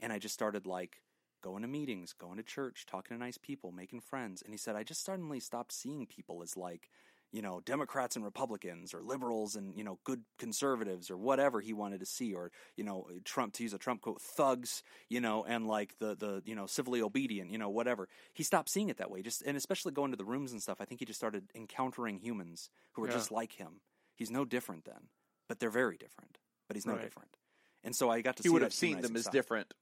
[0.00, 1.02] and I just started like
[1.42, 4.42] going to meetings, going to church, talking to nice people, making friends.
[4.42, 6.88] And he said, I just suddenly stopped seeing people as like,
[7.32, 11.72] you know, Democrats and Republicans or liberals and, you know, good conservatives or whatever he
[11.72, 15.44] wanted to see or, you know, Trump, to use a Trump quote, thugs, you know,
[15.44, 18.08] and like the, the, you know, civilly obedient, you know, whatever.
[18.32, 19.22] He stopped seeing it that way.
[19.22, 22.18] Just, and especially going to the rooms and stuff, I think he just started encountering
[22.18, 23.14] humans who were Yeah.
[23.14, 23.80] just like him.
[24.14, 25.08] He's no different then,
[25.48, 27.02] but they're very different, but he's no Right.
[27.02, 27.36] different.
[27.84, 29.74] And so I got to he see would have seen them as different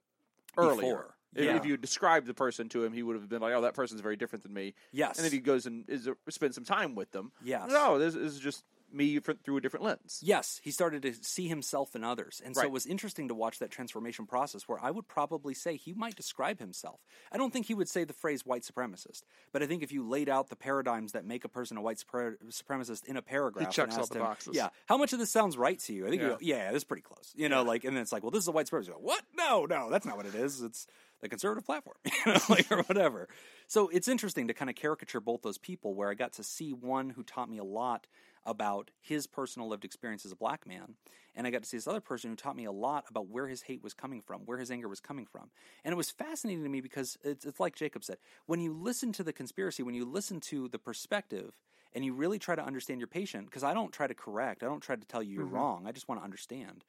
[0.57, 0.81] earlier.
[0.81, 1.17] Before.
[1.35, 1.57] If, Yeah.
[1.57, 4.01] if you described the person to him, he would have been like, "Oh, that person's
[4.01, 5.17] very different than me." Yes.
[5.19, 7.33] And then he goes and is spends some time with them.
[7.43, 7.71] Yes.
[7.71, 10.21] No, this, this is just me through a different lens.
[10.23, 12.41] Yes, he started to see himself in others.
[12.45, 12.69] And so Right.
[12.69, 16.15] it was interesting to watch that transformation process where I would probably say he might
[16.15, 17.01] describe himself.
[17.33, 20.07] I don't think he would say the phrase white supremacist, but I think if you
[20.09, 23.65] laid out the paradigms that make a person a white supre- supremacist in a paragraph,
[23.67, 24.55] and checks all asked the him, boxes.
[24.55, 26.07] Yeah, how much of this sounds right to you?
[26.07, 26.29] I think Yeah.
[26.29, 27.33] you go, yeah, this is pretty close.
[27.35, 28.87] You know, like, and then it's like, well, this is a white supremacist.
[28.87, 29.25] You go, what?
[29.37, 30.61] No, no, that's not what it is.
[30.63, 30.87] It's
[31.25, 33.29] the conservative platform, you know, like, or whatever.
[33.67, 36.73] So it's interesting to kind of caricature both those people where I got to see
[36.73, 38.07] one who taught me a lot
[38.47, 40.97] about his personal lived experience as a black man.
[41.35, 43.49] And I got to see this other person who taught me a lot about where
[43.49, 45.51] his hate was coming from, where his anger was coming from.
[45.83, 49.11] And it was fascinating to me because it's, it's like Jacob said when you listen
[49.13, 51.55] to the conspiracy, when you listen to the perspective,
[51.95, 54.67] and you really try to understand your patient, because I don't try to correct, I
[54.67, 55.55] don't try to tell you you're mm-hmm.
[55.55, 56.85] wrong, I just want to understand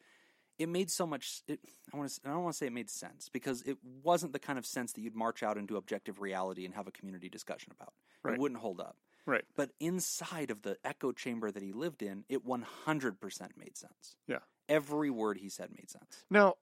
[0.57, 1.59] it made so much it,
[1.93, 4.39] I want to I don't want to say it made sense because it wasn't the
[4.39, 7.71] kind of sense that you'd march out into objective reality and have a community discussion
[7.77, 7.93] about.
[8.23, 8.35] Right.
[8.35, 8.97] It wouldn't hold up.
[9.25, 9.43] Right.
[9.55, 14.15] But inside of the echo chamber that he lived in, it 100% made sense.
[14.27, 14.39] Yeah.
[14.69, 16.25] Every word he said made sense.
[16.29, 16.55] Now,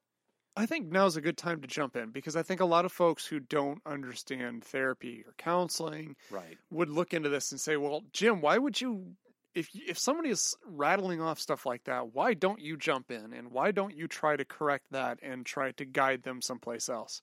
[0.56, 2.92] I think now's a good time to jump in because I think a lot of
[2.92, 6.56] folks who don't understand therapy or counseling Right.
[6.70, 9.16] would look into this and say, "Well, Jim, why would you
[9.54, 13.50] if if somebody is rattling off stuff like that, why don't you jump in and
[13.50, 17.22] why don't you try to correct that and try to guide them someplace else?"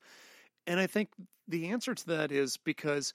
[0.67, 1.09] And I think
[1.47, 3.13] the answer to that is because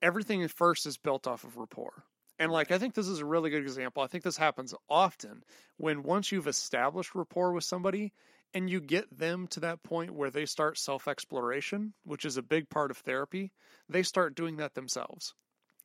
[0.00, 2.04] everything at first is built off of rapport.
[2.38, 4.02] And like I think this is a really good example.
[4.02, 5.44] I think this happens often
[5.76, 8.12] when once you've established rapport with somebody
[8.54, 12.68] and you get them to that point where they start self-exploration, which is a big
[12.68, 13.52] part of therapy,
[13.88, 15.34] they start doing that themselves.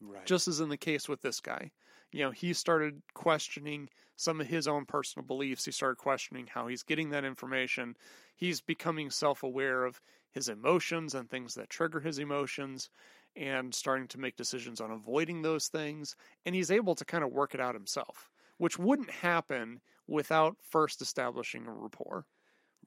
[0.02, 0.26] Right.
[0.26, 1.72] Just as in the case with this guy.
[2.12, 5.66] You know, he started questioning some of his own personal beliefs.
[5.66, 7.96] He started questioning how he's getting that information.
[8.36, 12.90] He's becoming self aware of his emotions and things that trigger his emotions
[13.36, 16.16] and starting to make decisions on avoiding those things.
[16.46, 21.02] And he's able to kind of work it out himself, which wouldn't happen without first
[21.02, 22.26] establishing a rapport.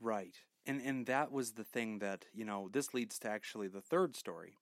[0.00, 0.36] Right.
[0.64, 4.16] And and that was the thing that, you know, this leads to actually the third
[4.16, 4.59] story.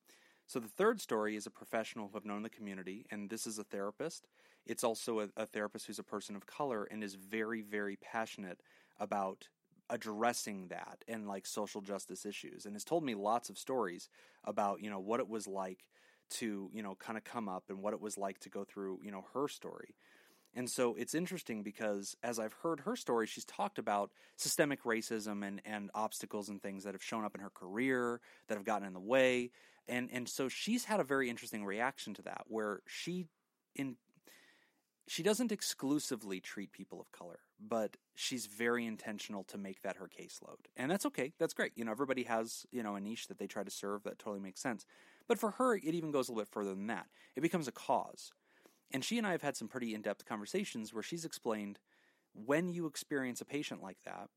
[0.49, 3.59] So the third story is a professional who I've known the community, and this is
[3.59, 4.27] a therapist.
[4.65, 8.63] It's also a, a therapist who's a person of color and is very, very passionate
[8.99, 9.49] about
[9.91, 14.11] addressing that and like social justice issues and has told me lots of stories
[14.45, 15.87] about you know what it was like
[16.29, 18.99] to you know kind of come up and what it was like to go through
[19.03, 19.95] you know her story
[20.55, 25.47] and so it's interesting because as I've heard her story, she's talked about systemic racism
[25.47, 28.87] and, and obstacles and things that have shown up in her career that have gotten
[28.87, 29.51] in the way.
[29.89, 33.27] And and so she's had a very interesting reaction to that where she
[33.75, 33.97] in
[35.07, 40.07] she doesn't exclusively treat people of color, but she's very intentional to make that her
[40.09, 40.67] caseload.
[40.77, 41.33] And that's okay.
[41.39, 41.73] That's great.
[41.77, 44.41] You know, everybody has, you know, a niche that they try to serve that totally
[44.41, 44.85] makes sense.
[45.27, 47.07] But for her, it even goes a little bit further than that.
[47.37, 48.33] It becomes a cause.
[48.93, 51.79] And she and I have had some pretty in depth conversations where she's explained
[52.35, 54.29] when you experience a patient like that,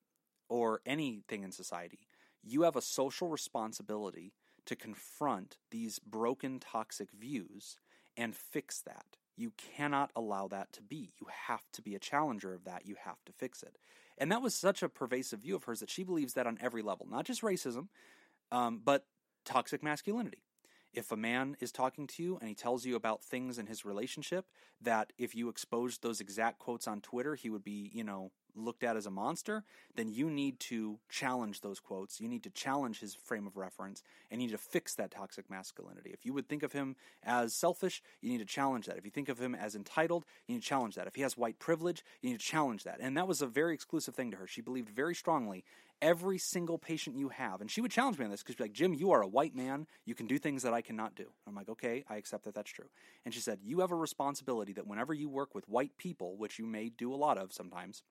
[0.51, 2.07] or anything in society,
[2.43, 4.33] you have a social responsibility
[4.65, 7.77] to confront these broken, toxic views
[8.17, 9.17] and fix that.
[9.35, 11.13] You cannot allow that to be.
[11.19, 12.85] You have to be a challenger of that.
[12.85, 13.77] You have to fix it.
[14.17, 16.81] And that was such a pervasive view of hers that she believes that on every
[16.81, 17.87] level, not just racism,
[18.51, 19.05] um, but
[19.45, 20.43] toxic masculinity
[20.93, 23.85] if a man is talking to you and he tells you about things in his
[23.85, 24.45] relationship
[24.81, 28.83] that if you exposed those exact quotes on Twitter, he would be, you know, looked
[28.83, 29.63] at as a monster,
[29.95, 32.19] then you need to challenge those quotes.
[32.19, 35.49] You need to challenge his frame of reference and you need to fix that toxic
[35.49, 36.11] masculinity.
[36.11, 38.97] If you would think of him as selfish, you need to challenge that.
[38.97, 41.07] If you think of him as entitled, you need to challenge that.
[41.07, 42.97] If he has white privilege, you need to challenge that.
[42.99, 44.47] And that was a very exclusive thing to her.
[44.47, 45.63] She believed very strongly
[46.01, 47.61] every single patient you have.
[47.61, 49.27] And she would challenge me on this because she'd be like, Jim, you are a
[49.27, 49.87] white man.
[50.05, 51.27] You can do things that I cannot do.
[51.47, 52.89] I'm like, okay, I accept that that's true.
[53.23, 56.57] And she said, you have a responsibility that whenever you work with white people, which
[56.57, 58.03] you may do a lot of sometimes,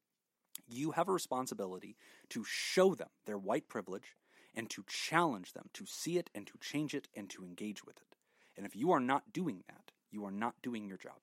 [0.72, 1.96] you have a responsibility
[2.30, 4.16] to show them their white privilege
[4.54, 7.98] and to challenge them to see it and to change it and to engage with
[8.00, 8.16] it.
[8.56, 11.20] And if you are not doing that, you are not doing your job.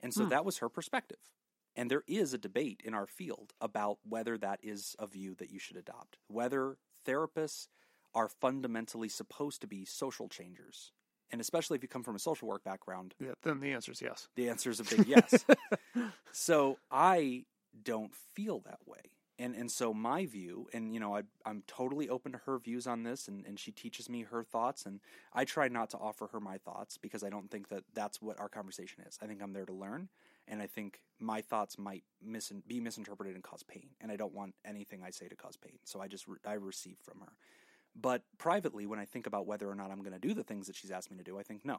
[0.00, 0.30] And so Hmm.
[0.30, 1.18] that was her perspective.
[1.76, 5.50] And there is a debate in our field about whether that is a view that
[5.50, 7.68] you should adopt, whether therapists
[8.14, 10.92] are fundamentally supposed to be social changers.
[11.30, 14.02] And especially if you come from a social work background, Yeah, then the answer is
[14.02, 14.28] yes.
[14.34, 15.46] the answer is a big yes.
[16.32, 17.46] so I
[17.80, 19.12] don't feel that way.
[19.38, 22.86] And and so my view, and you know, I, I'm totally open to her views
[22.86, 25.00] on this, and, and she teaches me her thoughts, and
[25.32, 28.38] I try not to offer her my thoughts because I don't think that that's what
[28.38, 29.18] our conversation is.
[29.22, 30.10] I think I'm there to learn,
[30.46, 34.34] and I think my thoughts might mis- be misinterpreted and cause pain, and I don't
[34.34, 35.78] want anything I say to cause pain.
[35.84, 37.32] So I just re- I receive from her.
[37.94, 40.66] But privately, when I think about whether or not I'm going to do the things
[40.66, 41.78] that she's asked me to do, I think no.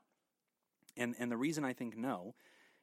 [0.97, 2.36] And and the reason I think no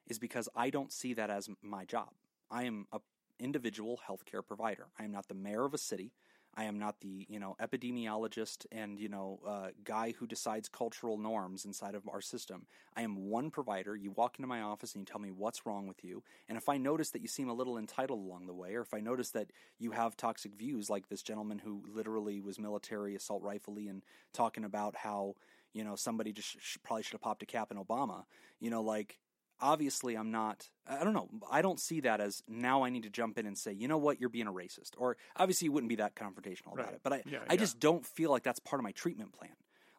[0.07, 2.09] is because I don't see that as my job.
[2.51, 2.99] I am a
[3.39, 4.87] individual healthcare provider.
[4.99, 6.11] I am not the mayor of a city.
[6.53, 11.17] I am not the you know epidemiologist and you know uh, guy who decides cultural
[11.17, 12.65] norms inside of our system.
[12.95, 13.95] I am one provider.
[13.95, 16.67] You walk into my office and you tell me what's wrong with you, and if
[16.67, 19.29] I notice that you seem a little entitled along the way, or if I notice
[19.31, 24.03] that you have toxic views, like this gentleman who literally was military assault rifle and
[24.33, 25.35] talking about how
[25.73, 28.25] you know somebody just sh- probably should have popped a cap in Obama,
[28.59, 29.19] you know, like
[29.61, 31.29] obviously I'm not I don't know.
[31.49, 33.97] I don't see that as now I need to jump in and say, "You know
[33.97, 34.19] what?
[34.19, 36.99] You're being a racist." Or obviously you wouldn't be that confrontational about it.
[37.03, 37.59] But I Yeah, I yeah.
[37.59, 39.51] just don't feel like that's part of my treatment plan.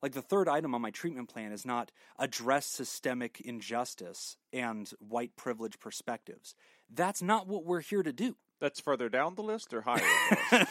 [0.03, 5.37] Like the third item on my treatment plan is not address systemic injustice and white
[5.37, 6.55] privilege perspectives.
[6.91, 8.37] That's not what we're here to do.
[8.61, 10.03] That's further down the list or higher?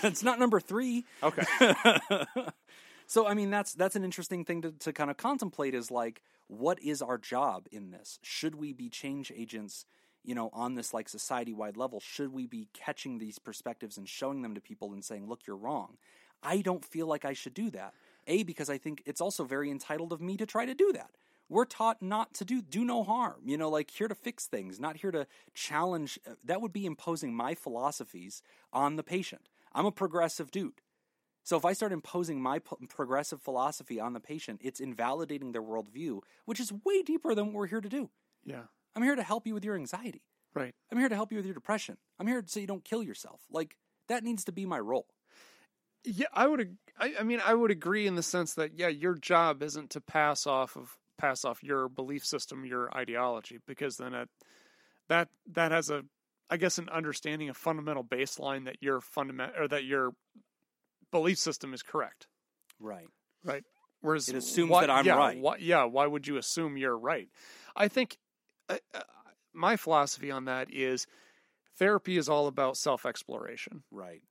[0.03, 1.05] it's not number 3.
[1.23, 1.43] Okay.
[3.11, 6.21] so I mean that's that's an interesting thing to, to kind of contemplate is like
[6.47, 8.19] what is our job in this?
[8.21, 9.85] Should we be change agents,
[10.23, 11.99] you know, on this like society wide level?
[11.99, 15.57] Should we be catching these perspectives and showing them to people and saying, look, you're
[15.57, 15.97] wrong?
[16.41, 17.93] I don't feel like I should do that.
[18.27, 21.11] A, because I think it's also very entitled of me to try to do that.
[21.49, 24.79] We're taught not to do do no harm, you know, like here to fix things,
[24.79, 26.17] not here to challenge.
[26.25, 28.41] uh, That would be imposing my philosophies
[28.71, 29.49] on the patient.
[29.73, 30.79] I'm a progressive dude.
[31.43, 35.63] So if I start imposing my p- progressive philosophy on the patient, it's invalidating their
[35.63, 38.09] worldview, which is way deeper than what we're here to do.
[38.45, 38.63] Yeah.
[38.95, 40.21] I'm here to help you with your anxiety.
[40.53, 40.75] Right.
[40.91, 41.97] I'm here to help you with your depression.
[42.19, 43.41] I'm here so you don't kill yourself.
[43.49, 43.77] Like
[44.07, 45.07] that needs to be my role.
[46.03, 46.61] Yeah, I would.
[46.61, 49.91] ag- I, I mean, I would agree in the sense that yeah, your job isn't
[49.91, 54.29] to pass off of pass off your belief system, your ideology, because then it,
[55.09, 56.01] that that has a,
[56.49, 60.13] I guess, an understanding, a fundamental baseline that your fundament or that your
[61.11, 62.27] belief system is correct,
[62.79, 63.07] Right.
[63.43, 63.63] right?
[64.01, 65.37] Whereas It assumes why- that I'm yeah, right.
[65.39, 67.29] Why, yeah, why would you assume you're right?
[67.75, 68.17] I think
[68.69, 69.01] uh, uh,
[69.53, 71.05] my philosophy on that is
[71.77, 73.83] therapy is all about self exploration.
[73.91, 74.21] Right.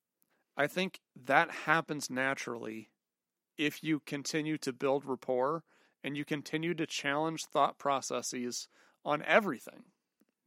[0.56, 2.90] I think that happens naturally
[3.56, 5.62] if you continue to build rapport
[6.02, 8.68] and you continue to challenge thought processes
[9.04, 9.84] on everything,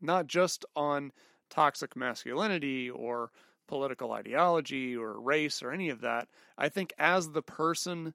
[0.01, 1.11] not just on
[1.49, 3.31] toxic masculinity or
[3.67, 6.27] political ideology or race or any of that.
[6.57, 8.13] I think as the person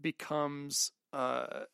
[0.00, 1.64] becomes uh,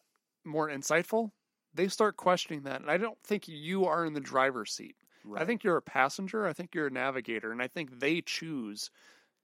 [0.45, 1.31] more insightful,
[1.75, 2.81] they start questioning that.
[2.81, 4.97] And I don't think you are in the driver's seat.
[5.25, 5.43] Right.
[5.43, 6.47] I think you're a passenger.
[6.47, 7.53] I think you're a navigator.
[7.53, 8.91] And I think they choose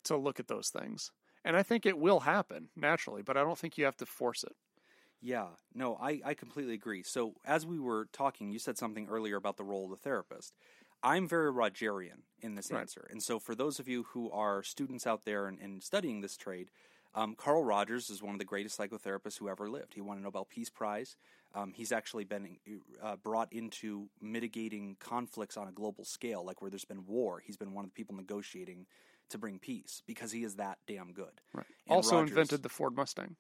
[0.04, 1.10] to look at those things.
[1.44, 4.44] And I think it will happen naturally, but I don't think you have to force
[4.44, 4.54] it.
[5.20, 7.04] Yeah, no, I, I completely agree.
[7.04, 10.52] So, as we were talking, you said something earlier about the role of the therapist.
[11.02, 12.80] I'm very Rogerian in this Right.
[12.80, 13.06] answer.
[13.10, 16.36] And so, for those of you who are students out there and, and studying this
[16.36, 16.70] trade,
[17.14, 19.94] um, Carl Rogers is one of the greatest psychotherapists who ever lived.
[19.94, 21.16] He won a Nobel Peace Prize.
[21.54, 22.56] Um, he's actually been
[23.02, 27.42] uh, brought into mitigating conflicts on a global scale, like where there's been war.
[27.44, 28.86] He's been one of the people negotiating
[29.28, 31.40] to bring peace because he is that damn good.
[31.52, 31.66] Right.
[31.86, 33.36] And also Rogers- invented the Ford Mustang.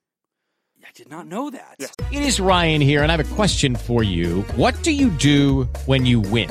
[0.84, 1.76] I did not know that.
[2.10, 4.42] It is Ryan here, and I have a question for you.
[4.56, 6.50] What do you do when you win?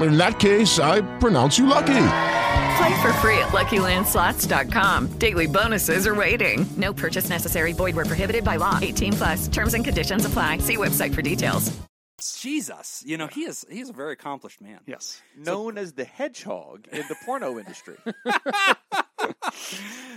[0.00, 2.06] In that case, I pronounce you lucky.
[2.78, 5.08] Play for free at LuckyLandSlots.com.
[5.18, 6.66] Daily bonuses are waiting.
[6.76, 7.72] No purchase necessary.
[7.72, 8.78] Void where prohibited by law.
[8.80, 9.48] 18 plus.
[9.48, 10.58] Terms and conditions apply.
[10.58, 11.76] See website for details.
[12.36, 14.80] Jesus, you know he is he is a very accomplished man.
[14.86, 15.22] Yes.
[15.38, 17.96] Known as the hedgehog in the porno industry.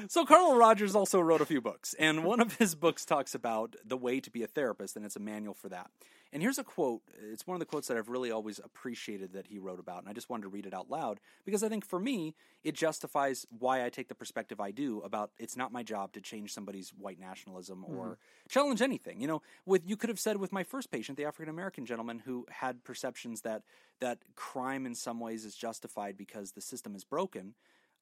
[0.09, 3.75] So Carl Rogers also wrote a few books, and one of his books talks about
[3.85, 5.89] the way to be a therapist, and it's a manual for that.
[6.33, 7.03] And here's a quote.
[7.31, 10.09] It's one of the quotes that I've really always appreciated that he wrote about, and
[10.09, 13.45] I just wanted to read it out loud because I think for me it justifies
[13.59, 16.89] why I take the perspective I do about it's not my job to change somebody's
[16.89, 18.49] white nationalism or mm-hmm.
[18.49, 19.21] challenge anything.
[19.21, 22.19] You know, with you could have said with my first patient, the African American gentleman
[22.25, 23.61] who had perceptions that
[23.99, 27.53] that crime in some ways is justified because the system is broken.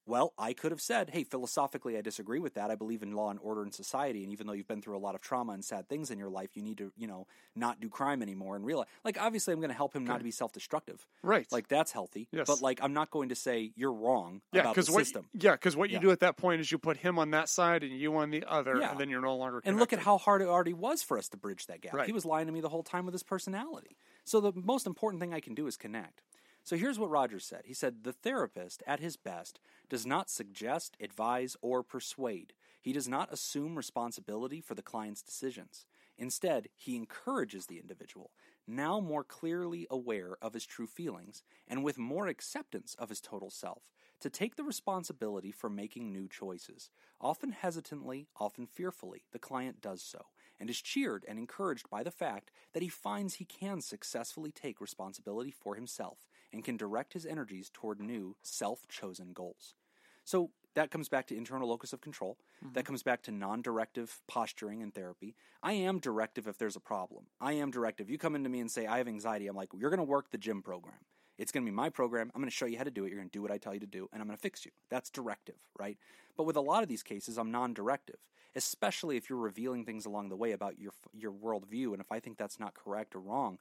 [0.05, 2.71] Well, I could have said, hey, philosophically, I disagree with that.
[2.71, 4.23] I believe in law and order in society.
[4.23, 6.29] And even though you've been through a lot of trauma and sad things in your
[6.29, 9.59] life, you need to, you know, not do crime anymore and realize, like, obviously, I'm
[9.59, 11.05] going to help him not to be self destructive.
[11.21, 11.45] Right.
[11.51, 12.27] Like, that's healthy.
[12.31, 12.47] Yes.
[12.47, 15.27] But, like, I'm not going to say you're wrong Yeah, about the what system.
[15.33, 16.01] yeah, because what you Yeah.
[16.01, 18.43] do at that point is you put him on that side and you on the
[18.45, 18.91] other, Yeah.
[18.91, 19.61] and then you're no longer.
[19.63, 21.93] And look at how hard it already was for us to bridge that gap.
[21.93, 22.07] Right.
[22.07, 23.97] He was lying to me the whole time with his personality.
[24.23, 26.21] So the most important thing I can do is connect.
[26.63, 27.63] So here's what Rogers said.
[27.65, 29.59] He said, The therapist, at his best,
[29.89, 32.53] does not suggest, advise, or persuade.
[32.81, 35.85] He does not assume responsibility for the client's decisions.
[36.17, 38.31] Instead, he encourages the individual,
[38.67, 43.49] now more clearly aware of his true feelings and with more acceptance of his total
[43.49, 43.83] self,
[44.19, 46.91] to take the responsibility for making new choices.
[47.19, 50.27] Often hesitantly, often fearfully, the client does so,
[50.59, 54.79] and is cheered and encouraged by the fact that he finds he can successfully take
[54.79, 59.75] responsibility for himself and can direct his energies toward new, self chosen goals.
[60.23, 62.37] So that comes back to internal locus of control.
[62.61, 62.87] That mm-hmm.
[62.87, 65.35] comes back to non directive posturing and therapy.
[65.61, 67.25] I am directive if there's a problem.
[67.39, 68.09] I am directive.
[68.09, 69.47] You come into me and say, I have anxiety.
[69.47, 70.95] I'm like, you're going to work the gym program.
[71.37, 72.31] It's going to be my program.
[72.33, 73.09] I'm going to show you how to do it.
[73.09, 74.63] You're going to do what I tell you to do, and I'm going to fix
[74.63, 74.71] you.
[74.89, 75.97] That's directive, right?
[76.37, 78.17] But with a lot of these cases, I'm non directive,
[78.55, 81.93] especially if you're revealing things along the way about your, your worldview.
[81.93, 83.57] And if I think that's not correct or wrong,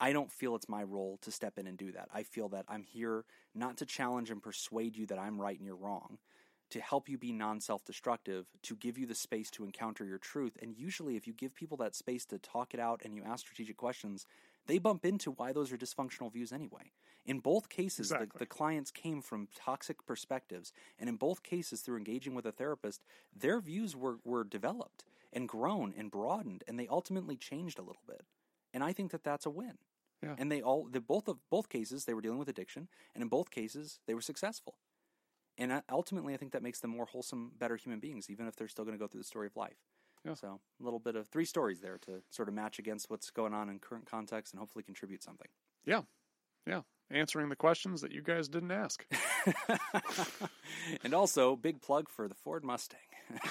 [0.00, 2.08] I don't feel it's my role to step in and do that.
[2.12, 3.24] I feel that I'm here
[3.54, 6.18] not to challenge and persuade you that I'm right and you're wrong,
[6.70, 10.18] to help you be non self destructive, to give you the space to encounter your
[10.18, 10.56] truth.
[10.60, 13.40] And usually, if you give people that space to talk it out and you ask
[13.40, 14.26] strategic questions,
[14.66, 16.92] they bump into why those are dysfunctional views anyway.
[17.26, 20.72] In both cases, the, the clients came from toxic perspectives.
[20.98, 23.02] And in both cases, through engaging with a therapist,
[23.34, 28.02] their views were, were developed and grown and broadened, and they ultimately changed a little
[28.06, 28.24] bit.
[28.74, 29.78] And I think that that's a win.
[30.22, 30.34] Yeah.
[30.36, 33.28] And they all, the, both of both cases, they were dealing with addiction, and in
[33.28, 34.74] both cases, they were successful.
[35.56, 38.68] And ultimately, I think that makes them more wholesome, better human beings, even if they're
[38.68, 39.76] still going to go through the story of life.
[40.24, 40.34] Yeah.
[40.34, 43.54] So, a little bit of three stories there to sort of match against what's going
[43.54, 45.48] on in current context and hopefully contribute something.
[45.84, 46.02] Yeah.
[46.66, 46.80] Yeah.
[47.10, 49.06] Answering the questions that you guys didn't ask.
[51.04, 52.98] and also, big plug for the Ford Mustang.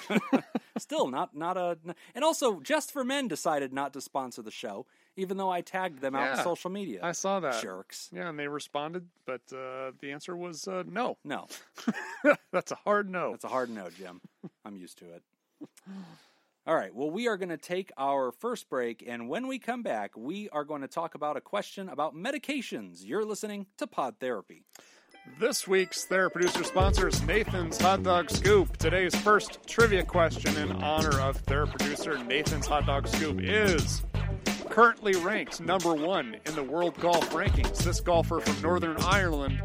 [0.78, 1.78] Still not not a
[2.16, 6.02] and also just for men decided not to sponsor the show, even though I tagged
[6.02, 6.38] them out Yeah.
[6.38, 7.00] on social media.
[7.04, 7.62] I saw that.
[7.62, 8.10] Jerks.
[8.12, 11.18] Yeah, and they responded, but uh, the answer was uh, no.
[11.24, 11.48] No.
[12.52, 13.32] That's a hard no.
[13.32, 14.22] That's a hard no, Jim.
[14.66, 15.24] I'm used to it.
[16.66, 16.96] All right.
[16.96, 20.48] Well, we are going to take our first break, and when we come back, we
[20.50, 23.02] are going to talk about a question about medications.
[23.06, 24.64] You're listening to Pod Therapy.
[25.26, 28.76] This week's Therapy Producer sponsor is Nathan's Hot Dog Scoop.
[28.76, 34.04] Today's first trivia question in honor of Therapy Producer Nathan's Hot Dog Scoop is
[34.70, 37.78] currently ranked number one in the world golf rankings.
[37.78, 39.64] This golfer from Northern Ireland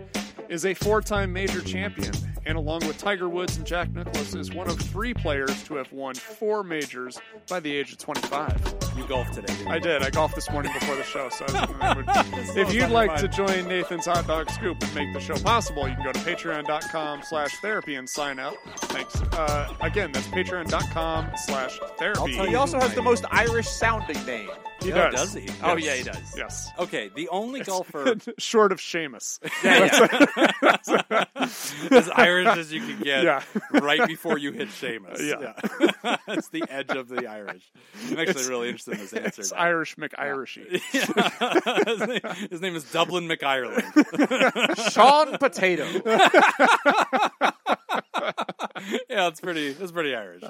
[0.49, 2.13] is a four time major champion,
[2.49, 5.93] and along with Tiger Woods and Jack Nicklaus, is one of three players to have
[5.93, 8.75] won four majors by the age of 25.
[8.97, 9.53] You golfed today.
[9.53, 9.73] Didn't you?
[9.73, 10.03] I did.
[10.03, 11.29] I golfed this morning before the show.
[11.29, 11.45] So,
[12.59, 15.95] if you'd like to join Nathan's Hot Dog Scoop and make the show possible, you
[15.95, 18.55] can go to Patreon.com/slash Therapy and sign up.
[18.77, 19.21] Thanks.
[19.21, 22.33] Uh, again, that's Patreon.com/slash Therapy.
[22.33, 24.49] He also has the most Irish sounding name.
[24.81, 25.33] He Oh, does.
[25.33, 25.49] does he?
[25.63, 26.35] Oh, yeah, he does.
[26.37, 26.71] Yes.
[26.79, 27.11] Okay.
[27.15, 29.39] The only golfer Short of Seamus.
[31.93, 33.43] as Irish as you can get Yeah.
[33.73, 35.19] right before you hit Seamus.
[35.21, 36.17] Yeah.
[36.29, 37.71] It's the edge of the Irish.
[38.11, 39.41] I'm actually really interested in this answer.
[39.43, 39.59] It's now.
[39.59, 40.81] Irish McIrishy.
[40.93, 41.85] Yeah.
[41.87, 42.21] his, name,
[42.51, 44.93] his name is Dublin McIreland.
[44.93, 45.85] Sean Potato.
[49.09, 49.69] yeah, it's pretty.
[49.69, 50.43] It's pretty Irish.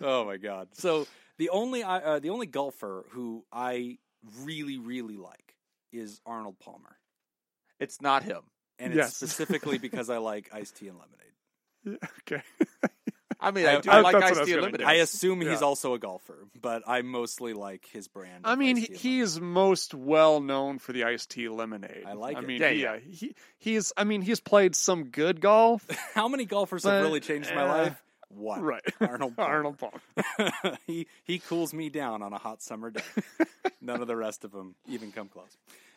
[0.00, 0.68] Oh my god!
[0.72, 1.06] So
[1.38, 3.98] the only uh, the only golfer who I
[4.42, 5.54] really really like
[5.92, 6.96] is Arnold Palmer,
[7.78, 8.42] It's not him.
[8.78, 12.08] and it's specifically because I like iced tea and lemonade.
[12.20, 12.42] okay.
[13.40, 14.92] I mean, I- I do I- like that's what I Ice was Tea gonna I
[14.94, 18.42] assume he's also a golfer, but I mostly like his brand.
[18.46, 22.04] I mean, iced he, he is most well known for the iced tea lemonade.
[22.06, 22.46] I like I it.
[22.46, 22.92] mean, Yeah, he, yeah.
[22.92, 23.92] uh, he he's.
[23.98, 25.86] I mean, he's played some good golf.
[26.14, 28.02] How many golfers But, have really changed my uh, life?
[28.36, 28.62] One.
[28.62, 28.82] right.
[29.00, 29.36] Arnold.
[29.36, 29.52] Palmer.
[29.52, 30.78] Arnold Palmer.
[30.86, 33.02] he he cools me down on a hot summer day.
[33.80, 35.56] None of the rest of them even come close.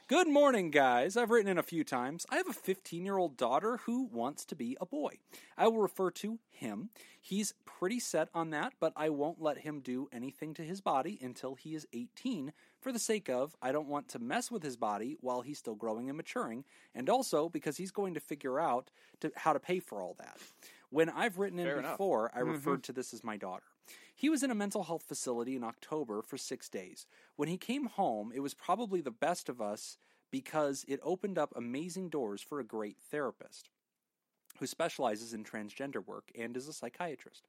[0.10, 1.18] Good morning, guys.
[1.18, 2.26] I've written in a few times.
[2.30, 5.20] I have a 15 year old daughter who wants to be a boy.
[5.58, 6.92] I will refer to him.
[7.20, 11.20] He's pretty set on that, but I won't let him do anything to his body
[11.22, 14.78] until he is 18 for the sake of I don't want to mess with his
[14.78, 16.64] body while he's still growing and maturing,
[16.96, 20.38] and also because he's going to figure out to, how to pay for all that.
[20.90, 21.94] When I've written in Fair enough.
[21.94, 22.52] before, I mm-hmm.
[22.52, 23.66] referred to this as my daughter.
[24.16, 27.06] He was in a mental health facility in October for six days.
[27.36, 29.98] When he came home, it was probably the best of us
[30.32, 33.70] because it opened up amazing doors for a great therapist
[34.60, 37.44] who specializes in transgender work and is a psychiatrist.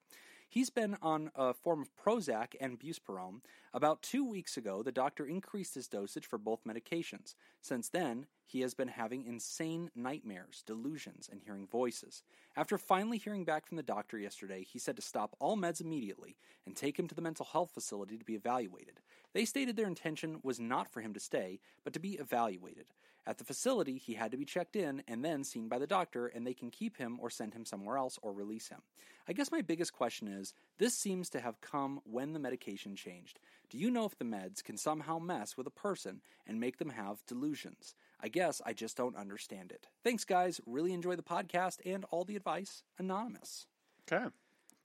[0.51, 3.43] He's been on a form of Prozac and Buspirone.
[3.75, 7.35] About two weeks ago, the doctor increased his dosage for both medications.
[7.61, 12.23] Since then, he has been having insane nightmares, delusions, and hearing voices.
[12.57, 16.39] After finally hearing back from the doctor yesterday, he said to stop all meds immediately
[16.65, 19.01] and take him to the mental health facility to be evaluated.
[19.35, 22.87] They stated their intention was not for him to stay, but to be evaluated.
[23.29, 26.29] At the facility, he had to be checked in and then seen by the doctor,
[26.29, 28.81] and they can keep him or send him somewhere else or release him.
[29.29, 33.39] I guess my biggest question is this seems to have come when the medication changed.
[33.69, 36.89] Do you know if the meds can somehow mess with a person and make them
[36.89, 37.95] have delusions?
[38.19, 39.89] I guess I just don't understand it.
[40.03, 40.59] Thanks, guys.
[40.65, 42.83] Really enjoy the podcast and all the advice.
[42.99, 43.67] Anonymous.
[44.11, 44.25] Okay.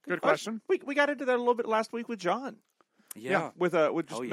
[0.05, 0.59] Good question.
[0.67, 2.57] We we got into that a little bit last week with John.
[3.15, 3.51] Yeah.
[3.57, 4.31] with uh with just Oh, yeah.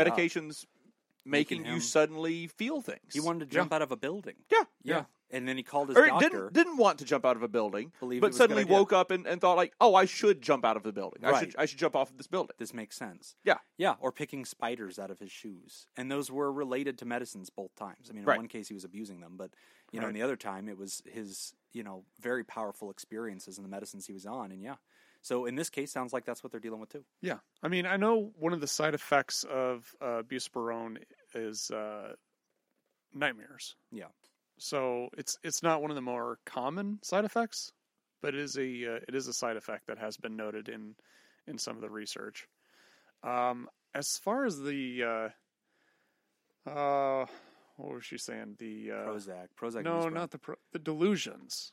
[1.27, 3.13] Medications making, Making you suddenly feel things.
[3.13, 4.37] He wanted to jump out of a building.
[4.51, 5.05] Yeah, Yeah.
[5.33, 6.29] And then he called his or doctor.
[6.29, 8.43] didn't didn't want to jump out of a building, Believed it but was a good
[8.57, 11.25] suddenly woke up and, and thought like, oh, I should jump out of the building.
[11.25, 12.57] I should I should jump off of this building.
[12.59, 13.37] This makes sense.
[13.45, 13.59] Yeah.
[13.79, 15.87] Yeah, or picking spiders out of his shoes.
[15.97, 18.09] And those were related to medicines both times.
[18.11, 18.39] I mean, in Right.
[18.39, 19.53] one case he was abusing them, but
[19.93, 23.63] you know, in the other time it was his, you know, very powerful experiences in
[23.63, 24.77] the medicines he was on and yeah.
[25.23, 27.05] So in this case sounds like that's what they're dealing with too.
[27.21, 30.97] Yeah, I mean, I know one of the side effects of uh, buspirone
[31.35, 32.15] is uh,
[33.15, 33.75] nightmares.
[33.93, 34.07] Yeah.
[34.59, 37.73] So it's it's not one of the more common side effects.
[38.23, 40.95] but it is a uh, it is a side effect that has been noted in
[41.47, 42.47] in some of the research.
[43.23, 45.31] Um, as far as the
[46.67, 47.27] uh, uh,
[47.77, 48.57] what was she saying?
[48.59, 49.85] The uh, Prozac, Prozac.
[49.85, 50.13] no, Buspirone.
[50.15, 51.73] not the pro- the delusions.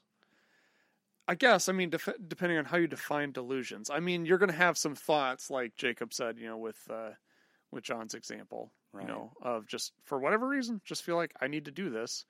[1.28, 3.90] I guess I mean def- depending on how you define delusions.
[3.90, 7.12] I mean you're going to have some thoughts like Jacob said, you know, with uh,
[7.72, 9.02] with John's example, Right.
[9.04, 12.26] you know, of just for whatever reason, just feel like I need to do this.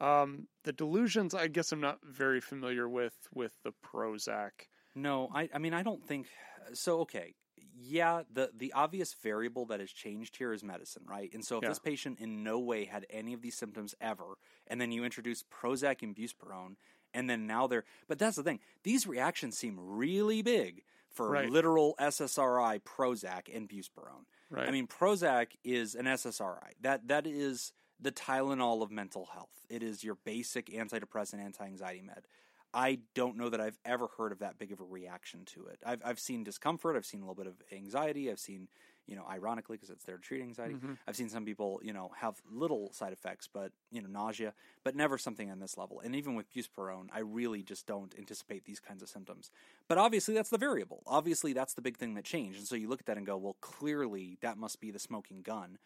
[0.00, 4.50] Um, the delusions, I guess I'm not very familiar with with the Prozac.
[4.94, 6.26] No, I, I mean, I don't think
[6.74, 7.00] so.
[7.00, 7.34] Okay,
[7.78, 11.30] yeah, the the obvious variable that has changed here is medicine, right?
[11.32, 11.68] And so, if Yeah.
[11.68, 14.34] this patient in no way had any of these symptoms ever,
[14.66, 16.74] and then you introduce Prozac and Buspirone,
[17.14, 21.50] and then now they're, but that's the thing; these reactions seem really big for Right.
[21.50, 24.24] literal SSRI, Prozac, and Buspirone.
[24.50, 24.68] Right.
[24.68, 26.72] I mean, Prozac is an SSRI.
[26.80, 29.64] That that is the Tylenol of mental health.
[29.68, 32.26] It is your basic antidepressant, anti-anxiety med.
[32.74, 35.78] I don't know that I've ever heard of that big of a reaction to it.
[35.84, 36.96] I've I've seen discomfort.
[36.96, 38.30] I've seen a little bit of anxiety.
[38.30, 38.68] I've seen,
[39.06, 40.74] you know, ironically because it's there to treat anxiety.
[40.74, 40.96] Mhm.
[41.06, 44.94] I've seen some people, you know, have little side effects, but you know, nausea, but
[44.94, 46.00] never something on this level.
[46.00, 49.50] And even with buspirone, I really just don't anticipate these kinds of symptoms.
[49.88, 51.02] But obviously, that's the variable.
[51.06, 52.58] Obviously, that's the big thing that changed.
[52.58, 55.42] And so you look at that and go, well, clearly that must be the smoking
[55.42, 55.78] gun.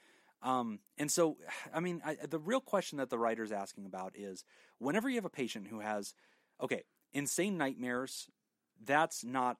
[0.42, 1.38] Um, and so,
[1.72, 4.44] I mean, I, the real question that the writer's asking about is
[4.78, 6.14] whenever you have a patient who has,
[6.60, 8.28] okay, insane nightmares,
[8.84, 9.56] that's not,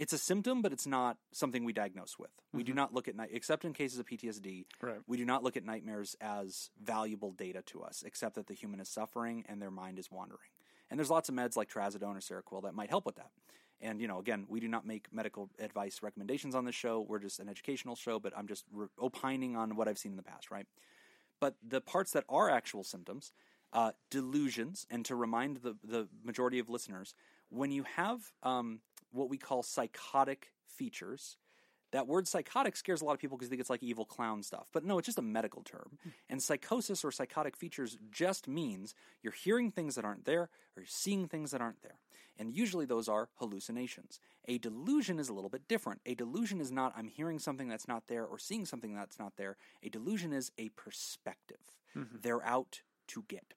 [0.00, 2.30] it's a symptom, but it's not something we diagnose with.
[2.52, 2.76] We do Mhm.
[2.76, 5.00] not look at night, except in cases of PTSD, Right.
[5.06, 8.80] we do not look at nightmares as valuable data to us, except that the human
[8.80, 10.48] is suffering and their mind is wandering.
[10.88, 13.30] And there's lots of meds like trazodone or Seroquel that might help with that.
[13.82, 17.00] And you know, again, we do not make medical advice recommendations on this show.
[17.02, 20.16] We're just an educational show, but I'm just re- opining on what I've seen in
[20.16, 20.66] the past, right?
[21.40, 23.32] But the parts that are actual symptoms,
[23.72, 27.14] uh, delusions, and to remind the the majority of listeners,
[27.50, 28.80] when you have um,
[29.12, 31.36] what we call psychotic features,
[31.92, 34.42] that word psychotic scares a lot of people because they think it's like evil clown
[34.44, 34.68] stuff.
[34.72, 35.98] But no, it's just a medical term.
[36.28, 40.86] And psychosis or psychotic features just means you're hearing things that aren't there or you're
[40.86, 41.98] seeing things that aren't there.
[42.38, 44.20] And usually those are hallucinations.
[44.46, 46.00] A delusion is a little bit different.
[46.06, 49.36] A delusion is not I'm hearing something that's not there or seeing something that's not
[49.36, 49.56] there.
[49.82, 51.58] A delusion is a perspective.
[51.96, 52.22] Mhm.
[52.22, 53.54] They're out to get.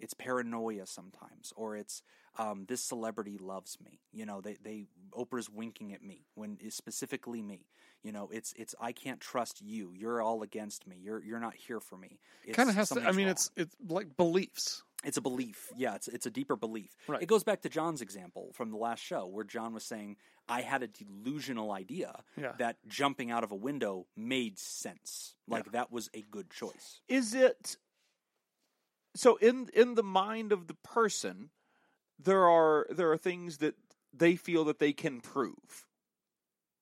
[0.00, 2.02] It's paranoia sometimes, or it's
[2.38, 4.00] um, this celebrity loves me.
[4.12, 7.66] You know, they they Oprah's winking at me when it's specifically me.
[8.02, 9.92] You know, it's it's I can't trust you.
[9.96, 10.96] You're all against me.
[11.00, 12.18] You're you're not here for me.
[12.44, 13.00] It's Kind of has to.
[13.02, 13.32] I mean, wrong.
[13.32, 14.82] it's it's like beliefs.
[15.04, 15.68] It's a belief.
[15.76, 16.90] Yeah, it's it's a deeper belief.
[17.06, 17.22] Right.
[17.22, 20.16] It goes back to John's example from the last show where John was saying
[20.48, 22.52] I had a delusional idea Yeah.
[22.58, 25.34] that jumping out of a window made sense.
[25.46, 27.00] Like that was a good choice.
[27.08, 27.76] Is it
[29.14, 31.50] so in in the mind of the person
[32.18, 33.74] there are there are things that
[34.12, 35.86] they feel that they can prove.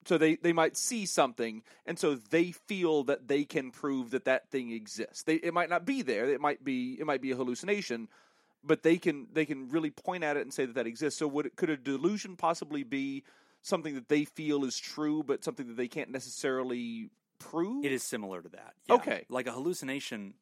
[0.05, 4.25] So they they might see something and so they feel that they can prove that
[4.25, 5.23] that thing exists.
[5.23, 6.29] They it might not be there.
[6.29, 8.09] It might be it might be a hallucination,
[8.65, 11.19] but they can they can really point at it and say that that exists.
[11.19, 13.23] So would could a delusion possibly be
[13.63, 17.11] something that they feel is true but something that they can't necessarily
[17.85, 18.75] It is similar to that.
[18.89, 18.95] Yeah.
[18.97, 19.27] Okay.
[19.29, 20.35] Like a hallucination,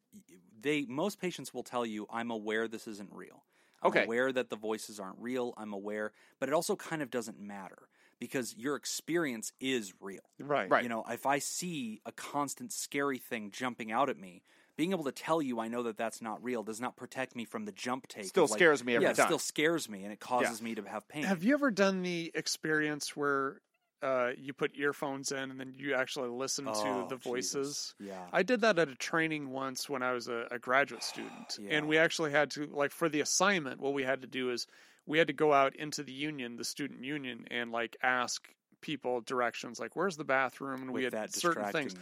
[0.59, 3.43] they most patients will tell you, "I'm aware this isn't real.
[3.83, 4.03] I'm Okay.
[4.03, 5.53] aware that the voices aren't real.
[5.57, 7.89] I'm aware, but it also kind of doesn't matter
[8.19, 10.21] because your experience is real.
[10.39, 10.69] Right.
[10.69, 10.83] Right.
[10.83, 14.43] You know, if I see a constant scary thing jumping out at me,
[14.77, 17.43] being able to tell you I know that that's not real does not protect me
[17.45, 18.25] from the jump take.
[18.25, 19.23] Still like- scares me every yeah, time.
[19.23, 21.23] It still scares me, and it causes me to have pain.
[21.23, 23.61] Have you ever done the experience where
[24.01, 27.23] uh, you put earphones in and then you actually listen Oh, to the Jesus.
[27.53, 27.95] voices?
[27.99, 28.25] Yeah.
[28.33, 31.77] I did that at a training once when I was a, a graduate student, Yeah.
[31.77, 33.79] and we actually had to like for the assignment.
[33.79, 34.65] What we had to do is
[35.05, 38.47] we had to go out into the union, the student union, and like ask
[38.81, 41.93] people directions, like where's the bathroom, and we had certain things.
[41.93, 41.99] you.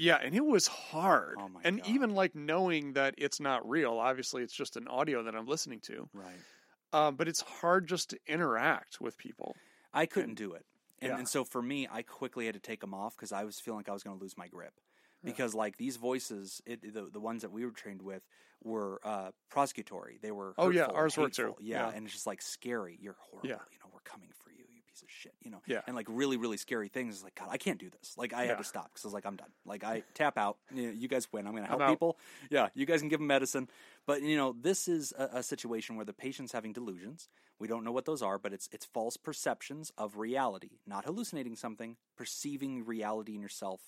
[0.00, 1.36] Yeah, and it was hard.
[1.40, 1.90] Oh my and God.
[1.90, 3.98] even like knowing that it's not real.
[3.98, 6.08] Obviously, it's just an audio that I'm listening to.
[6.12, 6.34] Right.
[6.92, 9.54] Um, but it's hard just to interact with people.
[9.92, 10.64] I couldn't do it.
[11.00, 11.18] And, Yeah.
[11.18, 13.78] and so for me, I quickly had to take them off because I was feeling
[13.78, 14.74] like I was going to lose my grip.
[15.24, 18.22] Because like these voices, it, the the ones that we were trained with
[18.62, 20.20] were uh, persecutory.
[20.20, 21.56] They were Oh, yeah, hurtful, ours were too.
[21.58, 21.92] Yeah, Yeah.
[21.92, 22.96] and it's just like scary.
[23.00, 23.48] You're horrible.
[23.48, 23.56] Yeah.
[23.72, 24.47] You know, we're coming for
[24.98, 25.34] piece of shit.
[25.42, 25.82] You know, Yeah.
[25.86, 27.14] and like really really scary things.
[27.14, 28.16] It's like God, I can't do this.
[28.16, 28.48] Like I Yeah.
[28.50, 29.52] had to stop because I was like I'm done.
[29.64, 30.58] Like I tap out.
[30.72, 31.46] You, know, you guys win.
[31.46, 32.18] I'm going to help people.
[32.50, 33.68] Yeah, you guys can give them medicine.
[34.06, 37.28] But you know, this is a, a situation where the patient's having delusions.
[37.58, 41.56] We don't know what those are, but it's it's false perceptions of reality, not hallucinating
[41.56, 43.80] something, perceiving reality in yourself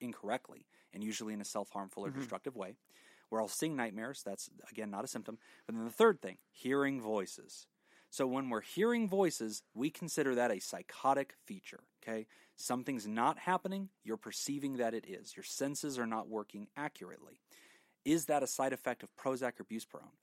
[0.00, 2.16] incorrectly, and usually in a self harmful or Mhm.
[2.16, 2.76] destructive way.
[3.30, 4.22] We're all seeing nightmares.
[4.22, 5.38] That's again not a symptom.
[5.66, 7.66] But then the third thing, hearing voices.
[8.16, 12.26] So when we're hearing voices, we consider that a psychotic feature, okay?
[12.56, 15.36] Something's not happening, you're perceiving that it is.
[15.36, 17.42] Your senses are not working accurately.
[18.06, 20.14] Is that a side effect of Prozac or buspirone?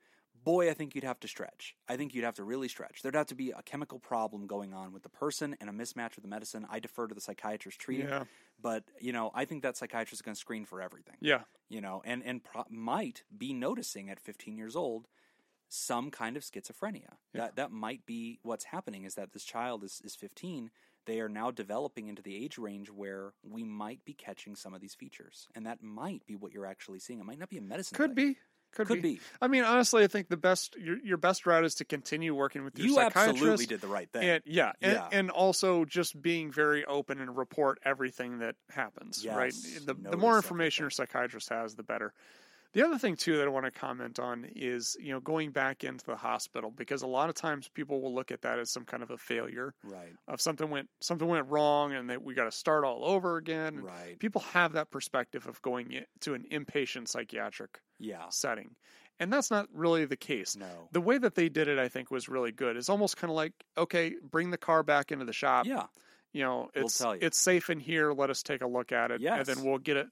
[0.43, 1.75] Boy, I think you'd have to stretch.
[1.87, 3.03] I think you'd have to really stretch.
[3.03, 6.15] There'd have to be a chemical problem going on with the person and a mismatch
[6.15, 6.65] with the medicine.
[6.71, 8.23] I defer to the psychiatrist treating, Yeah.
[8.59, 11.43] but you know, I think that psychiatrist is going to screen for everything Yeah.
[11.69, 15.07] you know, and and pro- might be noticing at 15 years old
[15.73, 17.15] some kind of schizophrenia.
[17.33, 20.69] That that might be what's happening is that this child is is 15.
[21.05, 24.79] They are now developing into the age range where we might be catching some of
[24.81, 27.19] these features, and that might be what you're actually seeing.
[27.19, 27.97] It might not be a medicine.
[27.97, 28.33] Could thing.
[28.33, 28.37] be.
[28.75, 29.19] Could, Could be.
[29.39, 32.63] I mean, honestly, I think the best your your best route is to continue working
[32.63, 33.29] with your You psychiatrist.
[33.29, 34.23] absolutely did the right thing.
[34.27, 35.09] And yeah, and, Yeah.
[35.11, 39.25] and also just being very open and report everything that happens.
[39.27, 39.53] right.
[39.85, 42.13] The the more information your psychiatrist has, the better.
[42.73, 45.83] The other thing too that I want to comment on is you know going back
[45.83, 48.83] into the hospital because a lot of times people will look at that as some
[48.85, 50.13] kind of a failure Right.
[50.27, 53.81] of something went something went wrong and that we got to start all over again.
[53.81, 54.17] Right.
[54.19, 58.29] People have that perspective of going to an inpatient psychiatric Yeah.
[58.29, 58.75] setting.
[59.19, 60.55] And that's not really the case.
[60.55, 60.89] No.
[60.91, 62.75] The way that they did it, I think, was really good.
[62.75, 65.67] It's almost kind of like, okay, bring the car back into the shop.
[65.67, 65.85] Yeah.
[66.33, 67.19] You know, We'll it's tell you.
[67.21, 68.11] it's safe in here.
[68.11, 69.47] Let us take a look at it, Yes.
[69.47, 70.07] and then we'll get it.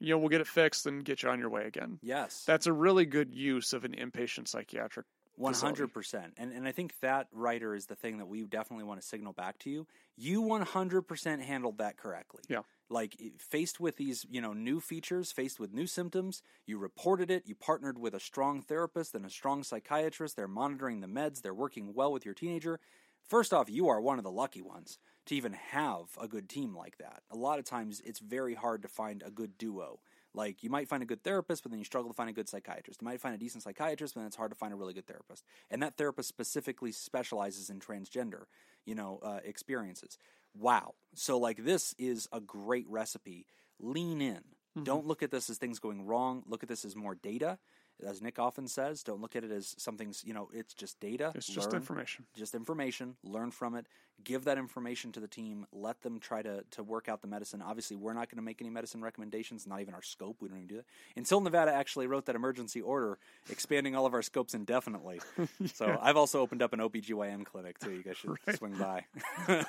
[0.00, 1.98] You know, we'll get it fixed and get you on your way again.
[2.02, 2.44] Yes.
[2.46, 5.06] That's a really good use of an inpatient psychiatric.
[5.38, 9.02] Hundred percent, and and I think that writer is the thing that we definitely want
[9.02, 9.86] to signal back to you.
[10.16, 12.40] You one hundred percent handled that correctly.
[12.48, 12.62] Yeah.
[12.88, 17.42] Like faced with these, you know, new features, faced with new symptoms, you reported it.
[17.44, 20.36] You partnered with a strong therapist and a strong psychiatrist.
[20.36, 21.42] They're monitoring the meds.
[21.42, 22.80] They're working well with your teenager.
[23.28, 26.74] First off, you are one of the lucky ones to even have a good team
[26.74, 27.22] like that.
[27.30, 30.00] A lot of times, it's very hard to find a good duo.
[30.36, 32.48] Like you might find a good therapist, but then you struggle to find a good
[32.48, 33.00] psychiatrist.
[33.00, 35.06] You might find a decent psychiatrist, but then it's hard to find a really good
[35.06, 35.44] therapist.
[35.70, 38.44] And that therapist specifically specializes in transgender,
[38.84, 40.18] you know, uh, experiences.
[40.54, 40.94] Wow.
[41.14, 43.46] So like this is a great recipe.
[43.80, 44.36] Lean in.
[44.76, 44.84] Mm-hmm.
[44.84, 46.42] Don't look at this as things going wrong.
[46.46, 47.58] Look at this as more data.
[48.04, 51.32] As Nick often says, don't look at it as something's, you know, it's just data.
[51.34, 52.26] It's just information.
[52.36, 53.16] just information.
[53.24, 53.86] Learn from it.
[54.24, 55.66] Give that information to the team.
[55.72, 57.62] Let them try to, to work out the medicine.
[57.62, 60.36] Obviously we're not going to make any medicine recommendations not even our scope.
[60.40, 60.84] We don't even do that.
[61.16, 63.18] Until nevada actually wrote that emergency order
[63.50, 65.20] expanding all of our scopes indefinitely.
[65.74, 67.92] So i've also opened up an obgyn clinic too.
[67.92, 69.04] You guys should swing by.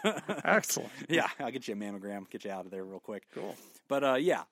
[0.46, 0.90] Excellent.
[1.10, 3.24] yeah i'll get you a mammogram get you out of there real quick.
[3.34, 3.56] Cool.
[3.88, 4.44] but uh, yeah.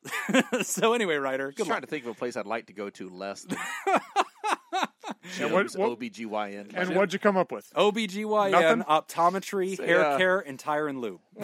[0.63, 1.83] So anyway ryder Just good trying luck.
[1.83, 3.57] to think of a place I'd like to go to less than
[5.41, 6.71] And what- what- OBGYN.
[6.75, 7.71] And what'd you come up with?
[7.75, 8.83] OBGYN, Nothing?
[8.83, 10.17] optometry, So, hair yeah.
[10.17, 11.21] care, and tire and lube.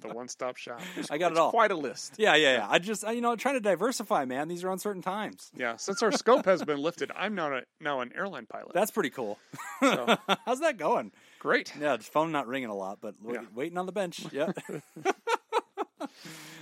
[0.00, 0.80] The one-stop shop.
[1.10, 1.50] I got it all.
[1.50, 2.14] quite a list.
[2.16, 2.66] Yeah, yeah, yeah.
[2.70, 4.48] I just, I, you know, trying to diversify, man.
[4.48, 5.50] These are uncertain times.
[5.54, 5.76] Yeah.
[5.76, 8.72] Since our scope has been lifted, I'm now a, now an airline pilot.
[8.72, 9.38] That's pretty cool.
[9.80, 10.16] So-
[10.46, 11.12] How's that going?
[11.38, 11.74] Great.
[11.78, 13.42] Yeah, just phone not ringing a lot, but Yeah.
[13.54, 14.24] waiting on the bench.
[14.32, 14.52] Yeah.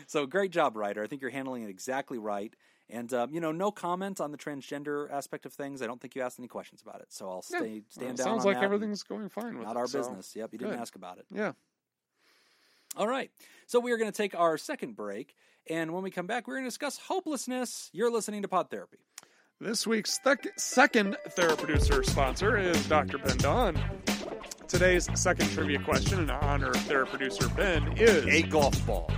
[0.08, 1.02] so great job, Ryder.
[1.02, 2.52] I think you're handling it exactly right.
[2.90, 5.82] And um, you know, no comment on the transgender aspect of things.
[5.82, 7.58] I don't think you asked any questions about it, so I'll Yeah.
[7.58, 8.16] stay stand Well, down.
[8.16, 10.34] sounds on like that everything's going fine with Not it, our so business.
[10.34, 11.26] Yep, you didn't ask about it.
[11.30, 11.52] Yeah.
[12.96, 13.30] All right.
[13.66, 15.36] So we are going to take our second break,
[15.68, 17.90] and when we come back, we're going to discuss hopelessness.
[17.92, 18.98] You're listening to Pod Therapy.
[19.60, 23.18] This week's thec- second Theraproducer sponsor is Dr.
[23.18, 23.78] Ben Don.
[24.68, 29.10] Today's second trivia question in honor of Theraproducer Ben is A golf ball.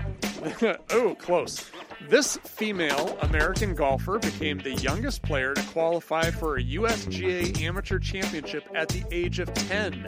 [0.90, 1.70] oh, close.
[2.08, 8.66] This female American golfer became the youngest player to qualify for a USGA Amateur Championship
[8.74, 10.06] at the age of 10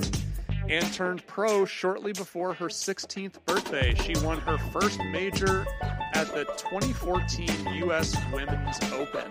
[0.68, 3.94] and turned pro shortly before her 16th birthday.
[3.94, 5.66] She won her first major
[6.14, 7.48] at the 2014
[7.84, 9.30] US Women's Open.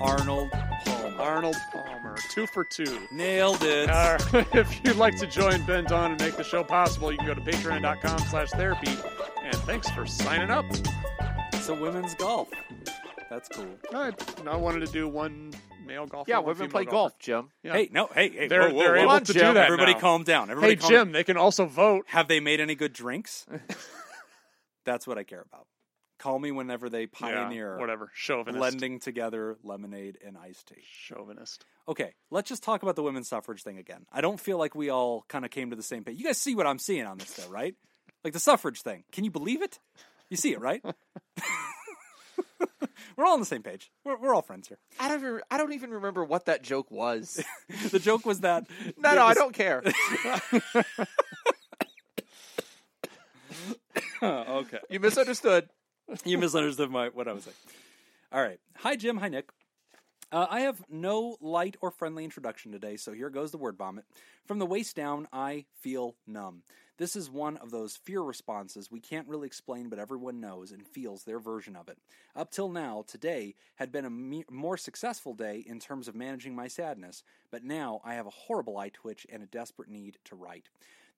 [0.00, 1.20] Arnold Palmer.
[1.20, 3.06] Arnold Palmer, two for two.
[3.12, 3.90] Nailed it.
[3.90, 4.18] Uh,
[4.54, 7.34] if you'd like to join Ben Don and make the show possible, you can go
[7.34, 8.90] to patreon.com slash therapy.
[9.42, 10.64] And thanks for signing up.
[11.52, 12.48] It's a women's golf.
[13.28, 13.68] That's cool.
[13.94, 14.12] I,
[14.46, 15.52] I wanted to do one
[15.86, 16.26] male golf.
[16.28, 16.94] Yeah, one women female play golfer.
[16.96, 17.50] golf, Jim.
[17.62, 17.72] Yeah.
[17.74, 19.00] Hey, no, hey, hey, They're- whoa, whoa, they're whoa.
[19.02, 19.48] able on, to Jim.
[19.48, 20.00] do that Everybody now.
[20.00, 20.50] calm down.
[20.50, 22.06] Everybody Hey, calm Jim, they can also vote.
[22.08, 23.46] Have they made any good drinks?
[24.84, 25.66] That's what I care about.
[26.20, 28.10] Call me whenever they pioneer Yeah, whatever.
[28.14, 28.58] Chauvinist.
[28.58, 30.82] blending together lemonade and iced tea.
[30.86, 31.64] Chauvinist.
[31.88, 34.04] Okay, let's just talk about the women's suffrage thing again.
[34.12, 36.18] I don't feel like we all kind of came to the same page.
[36.18, 37.74] You guys see what I'm seeing on this, though, right?
[38.22, 39.04] Like the suffrage thing.
[39.12, 39.78] Can you believe it?
[40.28, 40.84] You see it, right?
[43.16, 43.90] we're all on the same page.
[44.04, 44.78] We're, we're all friends here.
[44.98, 47.42] I don't even, I don't even remember what that joke was.
[47.90, 48.66] The joke was that.
[48.98, 49.82] no, no, I don't care.
[54.22, 54.78] okay.
[54.90, 55.70] You misunderstood.
[56.24, 57.56] You misunderstood my what I was saying.
[58.32, 58.60] All right.
[58.78, 59.16] Hi, Jim.
[59.18, 59.50] Hi, Nick.
[60.32, 64.04] Uh, I have no light or friendly introduction today, so here goes the word vomit.
[64.46, 66.62] From the waist down, I feel numb.
[66.98, 70.86] This is one of those fear responses we can't really explain, but everyone knows and
[70.86, 71.98] feels their version of it.
[72.36, 76.54] Up till now, today had been a me- more successful day in terms of managing
[76.54, 80.36] my sadness, but now I have a horrible eye twitch and a desperate need to
[80.36, 80.68] write.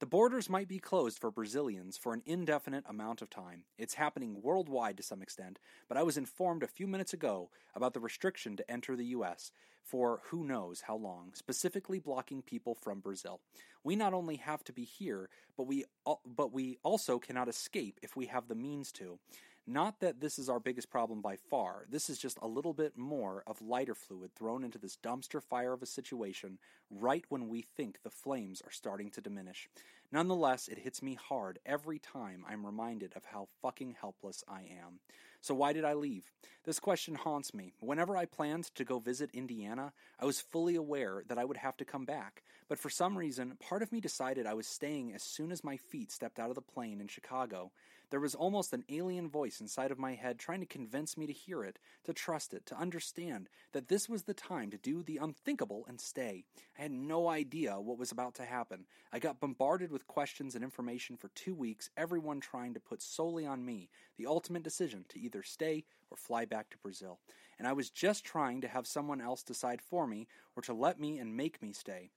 [0.02, 3.66] The borders might be closed for Brazilians for an indefinite amount of time.
[3.78, 7.94] It's happening worldwide to some extent, but I was informed a few minutes ago about
[7.94, 9.52] the restriction to enter the U.S.
[9.84, 13.42] for who knows how long, specifically blocking people from Brazil.
[13.84, 15.84] We not only have to be here, but we
[16.26, 19.20] but we also cannot escape if we have the means to.
[19.66, 21.86] Not that this is our biggest problem by far.
[21.88, 25.72] This is just a little bit more of lighter fluid thrown into this dumpster fire
[25.72, 26.58] of a situation
[26.90, 29.68] right when we think the flames are starting to diminish.
[30.10, 34.98] Nonetheless, it hits me hard every time I'm reminded of how fucking helpless I am.
[35.40, 36.32] So, why did I leave?
[36.64, 37.72] This question haunts me.
[37.80, 41.76] Whenever I planned to go visit Indiana, I was fully aware that I would have
[41.78, 42.42] to come back.
[42.68, 45.76] But for some reason, part of me decided I was staying as soon as my
[45.76, 47.72] feet stepped out of the plane in Chicago.
[48.12, 51.32] There was almost an alien voice inside of my head trying to convince me to
[51.32, 55.16] hear it, to trust it, to understand that this was the time to do the
[55.16, 56.44] unthinkable and stay.
[56.78, 58.84] I had no idea what was about to happen.
[59.14, 63.46] I got bombarded with questions and information for two weeks, everyone trying to put solely
[63.46, 63.88] on me
[64.18, 67.18] the ultimate decision to either stay or fly back to Brazil.
[67.58, 71.00] And I was just trying to have someone else decide for me or to let
[71.00, 72.10] me and make me stay.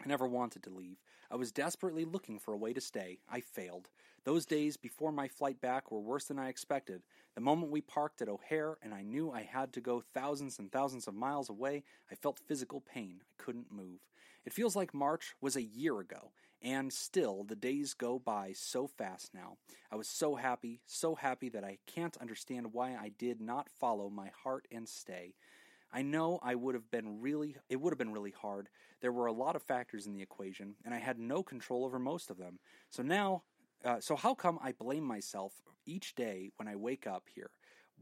[0.00, 0.98] I never wanted to leave.
[1.30, 3.18] I was desperately looking for a way to stay.
[3.30, 3.88] I failed.
[4.24, 7.02] Those days before my flight back were worse than I expected.
[7.34, 10.70] The moment we parked at O'Hare and I knew I had to go thousands and
[10.70, 13.20] thousands of miles away, I felt physical pain.
[13.22, 14.06] I couldn't move.
[14.44, 18.86] It feels like March was a year ago, and still the days go by so
[18.86, 19.56] fast now.
[19.90, 24.10] I was so happy, so happy that I can't understand why I did not follow
[24.10, 25.34] my heart and stay.
[25.92, 28.68] I know I would have been really it would have been really hard.
[29.00, 31.98] There were a lot of factors in the equation and I had no control over
[31.98, 32.58] most of them.
[32.90, 33.42] So now
[33.84, 35.52] uh, so how come I blame myself
[35.86, 37.50] each day when I wake up here?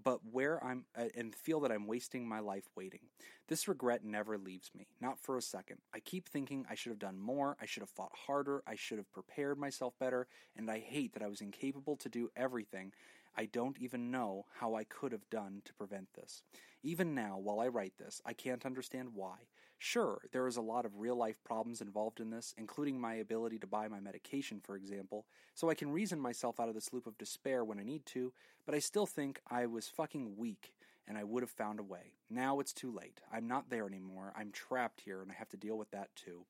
[0.03, 3.01] But where I'm uh, and feel that I'm wasting my life waiting.
[3.49, 5.79] This regret never leaves me, not for a second.
[5.95, 8.99] I keep thinking I should have done more, I should have fought harder, I should
[8.99, 10.27] have prepared myself better,
[10.57, 12.93] and I hate that I was incapable to do everything
[13.37, 16.43] I don't even know how I could have done to prevent this.
[16.83, 19.37] Even now, while I write this, I can't understand why.
[19.79, 23.59] Sure, there is a lot of real life problems involved in this, including my ability
[23.59, 27.07] to buy my medication, for example, so I can reason myself out of this loop
[27.07, 28.33] of despair when I need to,
[28.67, 30.73] but I still think I was fucking weak
[31.07, 32.13] and I would have found a way.
[32.31, 33.21] Now it's too late.
[33.33, 34.33] I'm not there anymore.
[34.37, 36.45] I'm trapped here and I have to deal with that too.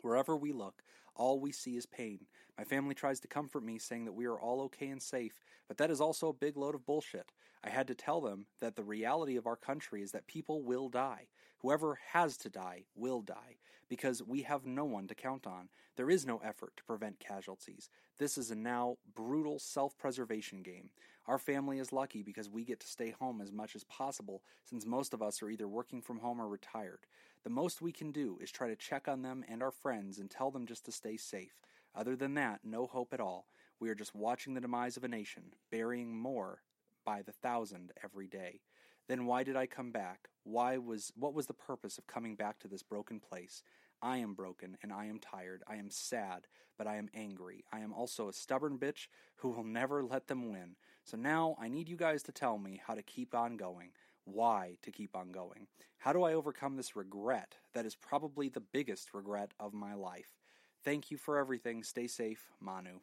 [0.00, 0.82] Wherever we look,
[1.14, 2.26] all we see is pain.
[2.58, 5.78] My family tries to comfort me, saying that we are all okay and safe, but
[5.78, 7.32] that is also a big load of bullshit.
[7.64, 10.88] I had to tell them that the reality of our country is that people will
[10.88, 11.28] die.
[11.58, 13.56] Whoever has to die will die,
[13.88, 15.68] because we have no one to count on.
[15.96, 17.88] There is no effort to prevent casualties.
[18.18, 20.90] This is a now brutal self preservation game.
[21.26, 24.84] Our family is lucky because we get to stay home as much as possible, since
[24.84, 27.06] most of us are either working from home or retired.
[27.44, 30.30] The most we can do is try to check on them and our friends and
[30.30, 31.60] tell them just to stay safe.
[31.94, 33.46] Other than that, no hope at all.
[33.80, 36.62] We are just watching the demise of a nation, burying more
[37.04, 38.60] by the thousand every day.
[39.08, 40.28] Then why did I come back?
[40.44, 43.64] Why was what was the purpose of coming back to this broken place?
[44.00, 45.62] I am broken and I am tired.
[45.66, 46.46] I am sad,
[46.78, 47.64] but I am angry.
[47.72, 50.76] I am also a stubborn bitch who will never let them win.
[51.04, 53.90] So now I need you guys to tell me how to keep on going.
[54.24, 55.66] Why to keep on going?
[55.98, 60.38] How do I overcome this regret that is probably the biggest regret of my life?
[60.84, 61.82] Thank you for everything.
[61.82, 63.00] Stay safe, Manu.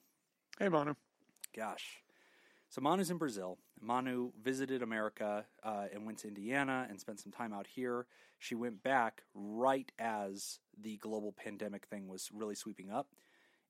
[0.60, 0.96] Hey, Manu.
[1.56, 2.04] Gosh.
[2.70, 3.58] So Manu's in Brazil.
[3.82, 8.06] Manu visited America uh, and went to Indiana and spent some time out here.
[8.38, 13.08] She went back right as the global pandemic thing was really sweeping up.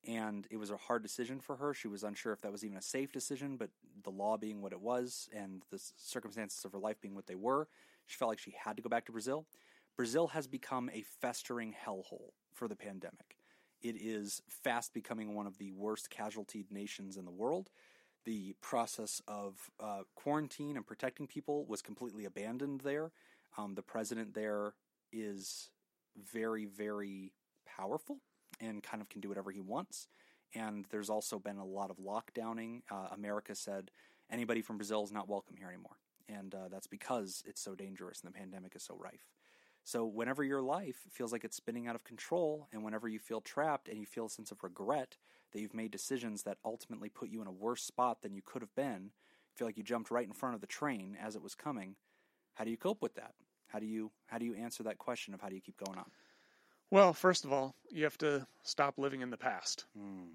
[0.07, 1.73] And it was a hard decision for her.
[1.73, 3.69] She was unsure if that was even a safe decision, but
[4.03, 7.35] the law being what it was and the circumstances of her life being what they
[7.35, 7.67] were,
[8.05, 9.45] she felt like she had to go back to Brazil.
[9.97, 13.35] Brazil has become a festering hellhole for the pandemic.
[13.81, 17.69] It is fast becoming one of the worst casualty nations in the world.
[18.25, 23.11] The process of uh, quarantine and protecting people was completely abandoned there.
[23.57, 24.73] Um, the president there
[25.11, 25.69] is
[26.31, 27.33] very, very
[27.65, 28.19] powerful
[28.59, 30.07] and kind of can do whatever he wants.
[30.55, 32.81] And there's also been a lot of lockdowning.
[32.89, 33.91] Uh, America said
[34.31, 35.97] anybody from Brazil is not welcome here anymore.
[36.27, 39.27] And uh, that's because it's so dangerous and the pandemic is so rife.
[39.83, 43.41] So, whenever your life feels like it's spinning out of control, and whenever you feel
[43.41, 45.17] trapped and you feel a sense of regret
[45.51, 48.61] that you've made decisions that ultimately put you in a worse spot than you could
[48.61, 49.11] have been,
[49.55, 51.95] feel like you jumped right in front of the train as it was coming,
[52.53, 53.33] how do you cope with that?
[53.67, 55.97] How do you how do you answer that question of how do you keep going
[55.97, 56.11] on?
[56.91, 59.85] Well, first of all, you have to stop living in the past.
[59.97, 60.29] Mm.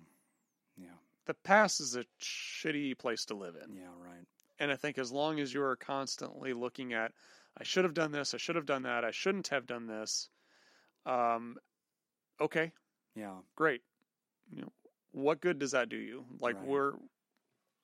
[0.77, 0.87] Yeah.
[1.27, 3.75] The past is a shitty place to live in.
[3.75, 4.27] Yeah, right.
[4.59, 7.13] And I think as long as you are constantly looking at,
[7.59, 10.29] I should have done this, I should have done that, I shouldn't have done this.
[11.07, 11.57] Um,
[12.41, 12.73] okay,
[13.15, 13.37] Yeah.
[13.57, 13.83] great.
[14.51, 14.73] You know,
[15.13, 16.25] what good does that do you?
[16.41, 16.67] Like Right.
[16.67, 16.93] we're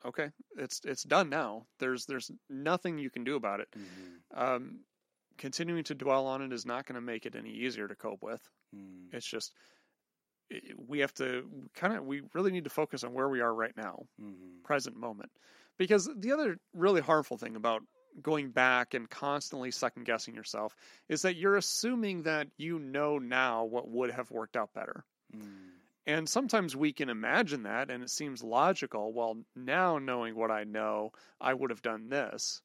[0.05, 0.31] okay.
[0.57, 1.67] It's it's done now.
[1.79, 3.69] There's there's nothing you can do about it.
[3.77, 4.39] Mm-hmm.
[4.39, 4.81] Um,
[5.41, 8.23] continuing to dwell on it is not going to make it any easier to cope
[8.23, 8.41] with.
[8.77, 9.13] Mm.
[9.13, 9.53] It's just
[10.87, 13.77] we have to kind of we really need to focus on where we are right
[13.77, 14.63] now, Mm-hmm.
[14.65, 15.31] present moment.
[15.79, 17.83] Because the other really harmful thing about
[18.21, 20.77] going back and constantly second guessing yourself
[21.09, 25.05] is that you're assuming that you know now what would have worked out better.
[25.35, 25.71] Mm.
[26.07, 29.13] And sometimes we can imagine that and it seems logical.
[29.13, 32.61] Well, now knowing what I know, I would have done this.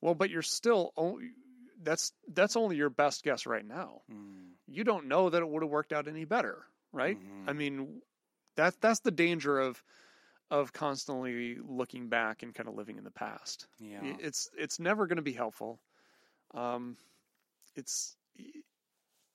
[0.00, 1.30] Well, but you're still only
[1.82, 4.02] that's that's only your best guess right now.
[4.12, 4.50] Mm.
[4.66, 7.18] You don't know that it would have worked out any better, right?
[7.46, 8.00] I mean,
[8.56, 9.82] that that's the danger of
[10.50, 13.66] of constantly looking back and kind of living in the past.
[13.78, 14.00] Yeah.
[14.20, 15.80] It's it's never going to be helpful.
[16.54, 16.96] Um
[17.74, 18.16] it's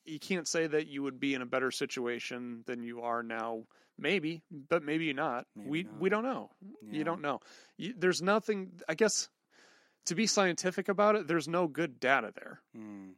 [0.06, 3.64] you can't say that you would be in a better situation than you are now.
[3.98, 5.46] Maybe, but maybe not.
[5.56, 6.00] Maybe we not.
[6.00, 6.50] we don't know.
[6.82, 6.98] Yeah.
[6.98, 7.40] You don't know.
[7.78, 8.72] You, there's nothing.
[8.90, 9.30] I guess
[10.06, 12.62] to be scientific about it, there's no good data there.
[12.78, 13.12] Mm.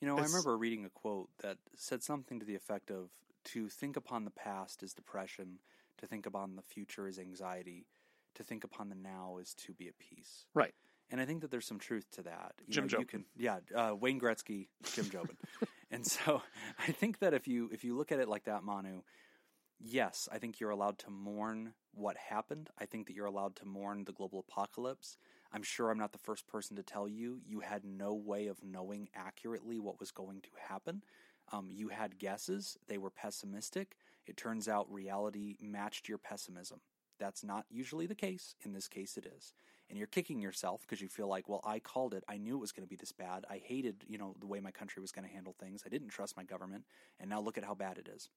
[0.00, 3.10] You know, I remember reading a quote that said something to the effect of
[3.46, 5.58] to think upon the past is depression,
[5.98, 7.86] to think upon the future is anxiety,
[8.34, 10.46] to think upon the now is to be at peace.
[10.54, 10.74] Right.
[11.10, 12.54] And I think that there's some truth to that.
[12.66, 13.08] You Jim know, Jobin.
[13.08, 15.36] can yeah, uh, Wayne Gretzky, Jim Jobin.
[15.90, 16.40] and so
[16.88, 19.02] I think that if you if you look at it like that, Manu,
[19.80, 22.70] yes, I think you're allowed to mourn what happened.
[22.78, 25.16] I think that you're allowed to mourn the global apocalypse.
[25.52, 28.62] I'm sure I'm not the first person to tell you you had no way of
[28.62, 31.02] knowing accurately what was going to happen.
[31.52, 33.96] Um, you had guesses, they were pessimistic.
[34.26, 36.80] It turns out reality matched your pessimism.
[37.18, 38.54] That's not usually the case.
[38.64, 39.52] In this case, it is.
[39.88, 42.22] And you're kicking yourself because you feel like, well, I called it.
[42.28, 43.44] I knew it was going to be this bad.
[43.50, 45.82] I hated, you know, the way my country was going to handle things.
[45.84, 46.84] I didn't trust my government.
[47.18, 48.30] And now look at how bad it is.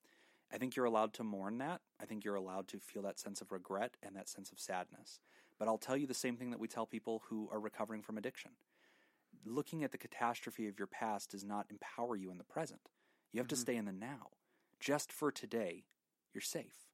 [0.51, 1.81] I think you're allowed to mourn that.
[2.01, 5.19] I think you're allowed to feel that sense of regret and that sense of sadness.
[5.59, 8.17] But I'll tell you the same thing that we tell people who are recovering from
[8.17, 8.51] addiction.
[9.45, 12.89] Looking at the catastrophe of your past does not empower you in the present.
[13.31, 13.61] You have to mm-hmm.
[13.61, 14.29] stay in the now.
[14.79, 15.85] Just for today,
[16.33, 16.87] you're safe.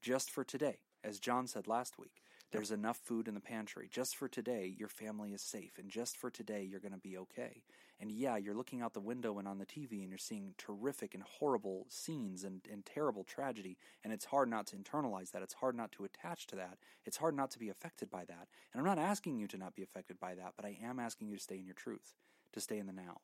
[0.00, 2.22] Just for today, as John said last week,
[2.52, 3.88] there's enough food in the pantry.
[3.90, 5.78] Just for today, your family is safe.
[5.78, 7.62] And just for today, you're going to be okay.
[7.98, 11.14] And yeah, you're looking out the window and on the TV and you're seeing terrific
[11.14, 13.78] and horrible scenes and, and terrible tragedy.
[14.04, 15.42] And it's hard not to internalize that.
[15.42, 16.78] It's hard not to attach to that.
[17.04, 18.48] It's hard not to be affected by that.
[18.72, 21.28] And I'm not asking you to not be affected by that, but I am asking
[21.28, 22.14] you to stay in your truth,
[22.52, 23.20] to stay in the now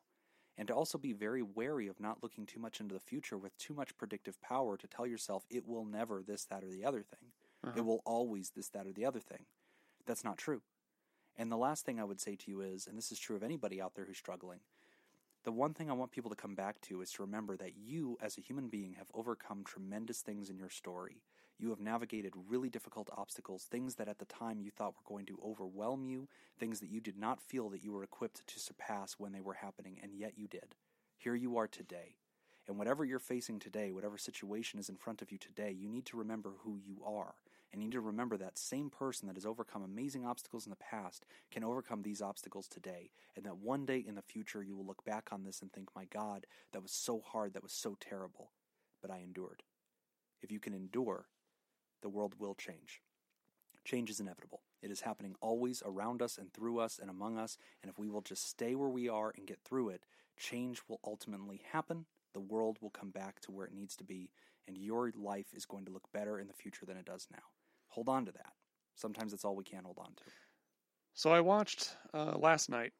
[0.57, 3.57] and to also be very wary of not looking too much into the future with
[3.57, 7.01] too much predictive power to tell yourself it will never this, that, or the other
[7.01, 7.31] thing.
[7.63, 7.83] It uh-huh.
[7.83, 9.45] will always this, that, or the other thing.
[10.05, 10.61] That's not true.
[11.37, 13.43] And the last thing I would say to you is, and this is true of
[13.43, 14.59] anybody out there who's struggling,
[15.43, 18.17] the one thing I want people to come back to is to remember that you,
[18.21, 21.21] as a human being, have overcome tremendous things in your story.
[21.57, 25.25] You have navigated really difficult obstacles, things that at the time you thought were going
[25.27, 29.15] to overwhelm you, things that you did not feel that you were equipped to surpass
[29.17, 30.75] when they were happening, and yet you did.
[31.17, 32.15] Here you are today.
[32.67, 36.05] And whatever you're facing today, whatever situation is in front of you today, you need
[36.07, 37.35] to remember who you are.
[37.71, 40.75] And you need to remember that same person that has overcome amazing obstacles in the
[40.75, 43.11] past can overcome these obstacles today.
[43.35, 45.89] And that one day in the future, you will look back on this and think,
[45.95, 48.51] my God, that was so hard, that was so terrible.
[49.01, 49.63] But I endured.
[50.41, 51.27] If you can endure,
[52.01, 53.01] the world will change.
[53.85, 54.61] Change is inevitable.
[54.81, 57.57] It is happening always around us and through us and among us.
[57.83, 60.05] And if we will just stay where we are and get through it,
[60.37, 62.05] change will ultimately happen.
[62.33, 64.31] The world will come back to where it needs to be.
[64.67, 67.43] And your life is going to look better in the future than it does now.
[67.99, 68.53] Hold on to that.
[68.95, 70.23] Sometimes it's all we can hold on to.
[71.15, 72.93] So I watched uh, last night.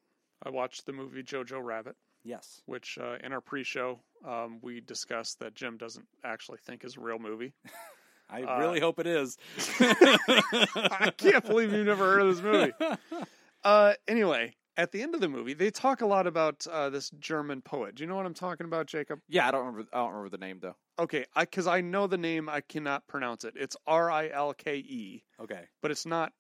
[0.43, 1.95] I watched the movie Jojo Rabbit,
[2.26, 2.62] Yes.
[2.66, 7.00] which uh, in our pre-show um, we discussed that Jim doesn't actually think is a
[7.00, 7.54] real movie.
[8.30, 9.38] I Uh, really hope it is.
[9.80, 12.74] I can't believe you've never heard of this movie.
[13.64, 17.10] Uh, anyway, at the end of the movie, they talk a lot about uh, this
[17.20, 17.93] German poet.
[17.95, 19.20] Do you know what I'm talking about, Jacob?
[19.28, 19.89] Yeah, I don't remember.
[19.91, 20.76] I don't remember the name though.
[21.00, 23.54] Okay, I because I know the name, I cannot pronounce it.
[23.56, 25.66] It's R I L K E, Okay.
[25.82, 26.34] but it's not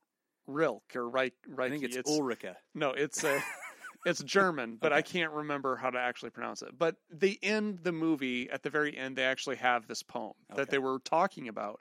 [0.47, 1.33] Rilke or Reich.
[1.57, 2.57] I think it's, Ulrika.
[2.75, 3.41] No, it's uh, a,
[4.05, 6.77] it's German, but I can't remember how to actually pronounce it.
[6.77, 9.15] But they end the movie at the very end.
[9.17, 10.71] They actually have this poem that Okay.
[10.71, 11.79] they were talking about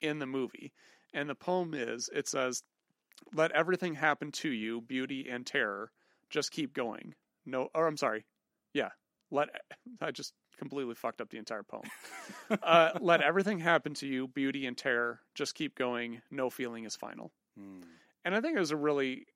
[0.00, 0.72] in the movie,
[1.12, 2.62] and the poem is it says,
[3.34, 5.90] "Let everything happen to you, beauty and terror.
[6.30, 7.14] Just keep going.
[7.44, 8.24] No, or I'm sorry,
[8.72, 8.90] Yeah.
[9.30, 9.48] Let
[10.00, 11.82] I just completely fucked up the entire poem.
[12.62, 15.18] uh, let everything happen to you, beauty and terror.
[15.34, 16.22] Just keep going.
[16.30, 17.32] No feeling is final.
[17.58, 17.80] Hmm.
[18.24, 19.26] And I think it was a really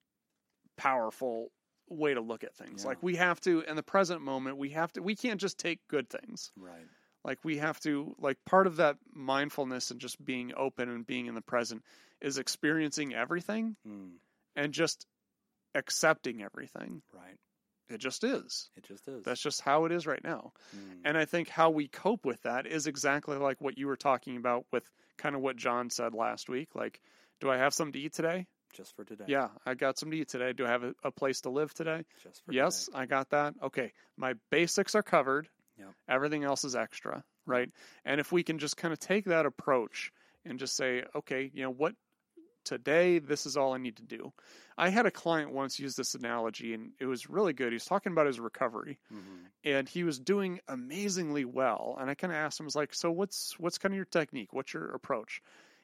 [0.77, 1.49] powerful
[1.89, 2.83] way to look at things.
[2.83, 2.89] Yeah.
[2.91, 5.81] Like we have to in the present moment, we have to we can't just take
[5.89, 6.51] good things.
[6.57, 6.87] Right.
[7.25, 11.27] Like we have to like part of that mindfulness and just being open and being
[11.27, 11.83] in the present
[12.21, 14.13] is experiencing everything Mm.
[14.57, 15.07] and just
[15.75, 17.03] accepting everything.
[17.13, 17.39] Right.
[17.89, 18.71] It just is.
[18.77, 19.25] It just is.
[19.25, 20.53] That's just how it is right now.
[20.75, 21.01] Mm.
[21.05, 24.37] And I think how we cope with that is exactly like what you were talking
[24.37, 26.75] about with kind of what John said last week.
[26.75, 27.01] Like,
[27.41, 28.47] do I have something to eat today?
[28.75, 29.25] just for today.
[29.29, 30.53] Yeah, I got something to eat today.
[30.53, 32.05] Do I have a, a place to live today?
[32.23, 33.55] Just for Yes, I got that.
[33.63, 35.49] Okay, my basics are covered.
[35.79, 35.89] Yep.
[36.09, 37.69] Everything else is extra, right?
[38.05, 40.13] And if we can just kind of take that approach
[40.45, 41.95] and just say, okay, you know what,
[42.65, 44.33] today this is all I need to do.
[44.77, 47.69] I had a client once use this analogy, and it was really good.
[47.69, 49.47] He was talking about his recovery, Mhm.
[49.63, 51.97] and he was doing amazingly well.
[52.01, 54.05] And I kind of asked him, I was like, so what's what's kind of your
[54.07, 54.53] technique?
[54.53, 55.43] What's your approach?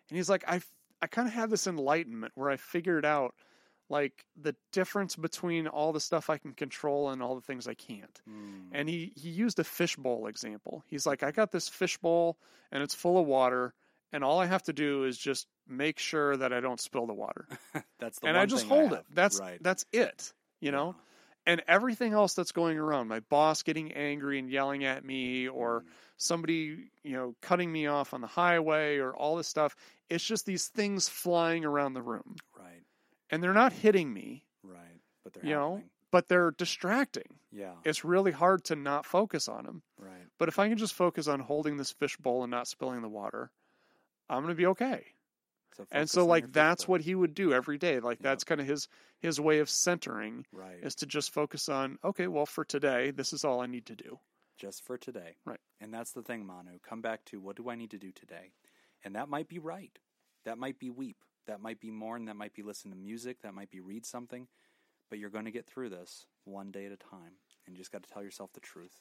[0.08, 0.60] And he's like, I
[1.02, 3.34] I kind of had this enlightenment where I figured out
[3.88, 7.74] like the difference between all the stuff I can control and all the things I
[7.74, 8.20] can't.
[8.28, 8.68] Mm.
[8.72, 10.84] And he he used a fishbowl example.
[10.86, 12.38] He's like, I got this fishbowl
[12.70, 13.74] and it's full of water,
[14.12, 17.14] and all I have to do is just make sure that I don't spill the
[17.14, 17.46] water.
[17.98, 19.00] That's the and I just hold have.
[19.00, 19.04] it.
[19.12, 19.58] That's right.
[19.62, 20.32] that's it.
[20.60, 20.96] You know?
[21.46, 25.54] And everything else that's going around, my boss getting angry and yelling at me, Mm.
[25.54, 25.84] or
[26.18, 29.74] somebody, you know, cutting me off on the highway, or all this stuff,
[30.10, 32.36] it's just these things flying around the room.
[32.58, 32.82] Right.
[33.30, 35.00] And they're not hitting me, Right.
[35.24, 37.38] But they're you know, but they're distracting.
[37.52, 37.74] Yeah.
[37.84, 39.82] It's really hard to not focus on them.
[39.98, 40.26] Right.
[40.38, 43.08] But if I can just focus on holding this fish bowl and not spilling the
[43.08, 43.50] water,
[44.30, 45.04] I'm going to be okay.
[45.76, 46.92] So and so like that's fishbowl.
[46.94, 48.00] what he would do every day.
[48.00, 48.88] Like that's kind of his
[49.20, 50.78] his way of centering Right.
[50.82, 53.96] is to just focus on okay, well for today, this is all I need to
[53.96, 54.18] do.
[54.58, 55.36] just for today.
[55.46, 55.60] Right.
[55.80, 56.78] And that's the thing, Manu.
[56.88, 58.52] Come back to what do I need to do today?
[59.04, 59.98] And that might be right.
[60.44, 61.24] That might be weep.
[61.46, 62.26] That might be mourn.
[62.26, 63.38] That might be listen to music.
[63.42, 64.48] That might be read something.
[65.08, 67.32] But you're going to get through this one day at a time.
[67.66, 69.00] And you just got to tell yourself the truth.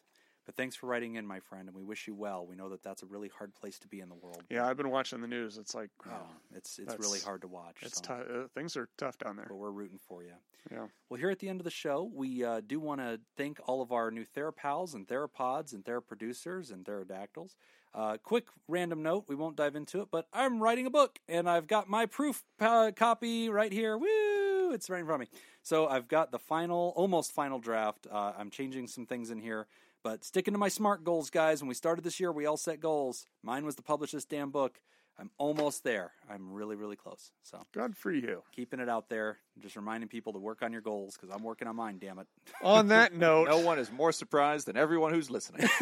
[0.50, 1.68] But thanks for writing in, my friend.
[1.68, 2.44] And we wish you well.
[2.44, 4.42] We know that that's a really hard place to be in the world.
[4.50, 5.60] Yeah, I've been watching the news.
[5.60, 7.76] It's like Yeah, oh, it's it's really hard to watch.
[7.84, 8.02] It's so.
[8.02, 8.22] tough.
[8.22, 9.46] Uh, things are tough down there.
[9.48, 10.34] But we're rooting for you.
[10.72, 10.88] Yeah.
[11.08, 13.84] Well, here at the end of the show, we uh, do want to thank all
[13.84, 17.54] of our new Therapals and therapods and Theraproducers and Therodactyls.
[17.94, 21.48] Uh, quick random note, we won't dive into it, but I'm writing a book and
[21.48, 24.00] I've got my proof uh, copy right here.
[24.00, 24.72] Woo!
[24.72, 25.40] It's right in front of me.
[25.62, 28.08] So I've got the final, almost final draft.
[28.12, 29.68] Uh, I'm changing some things in here,
[30.04, 31.62] but sticking to my SMART goals, guys.
[31.62, 33.26] When we started this year, we all set goals.
[33.44, 34.80] Mine was to publish this damn book.
[35.20, 36.12] I'm almost there.
[36.30, 37.32] I'm really, really close.
[37.44, 38.44] So good for you.
[38.56, 41.68] Keeping it out there, just reminding people to work on your goals because I'm working
[41.68, 41.98] on mine.
[42.00, 42.28] Damn it.
[42.62, 45.68] On that note, no one is more surprised than everyone who's listening.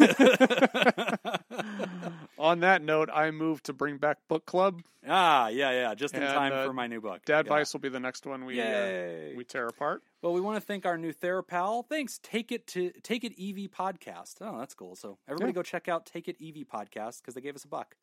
[2.38, 4.82] on that note, I move to bring back book club.
[5.06, 7.24] Ah, yeah, yeah, just in And, time uh, for my new book.
[7.24, 7.50] Dad Yeah.
[7.50, 9.32] Vice will be the next one we Yay.
[9.32, 10.02] uh, we tear apart.
[10.22, 11.86] Well, we want to thank our new Therapal.
[11.88, 14.36] Thanks, Take It to Take It EV podcast.
[14.40, 14.96] Oh, that's cool.
[14.96, 17.96] So everybody go check out Take It EV podcast because they gave us a buck.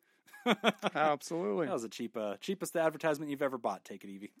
[0.94, 1.66] Absolutely.
[1.66, 3.84] That was the cheap, uh, cheapest advertisement you've ever bought.
[3.84, 4.32] Take it, Evie.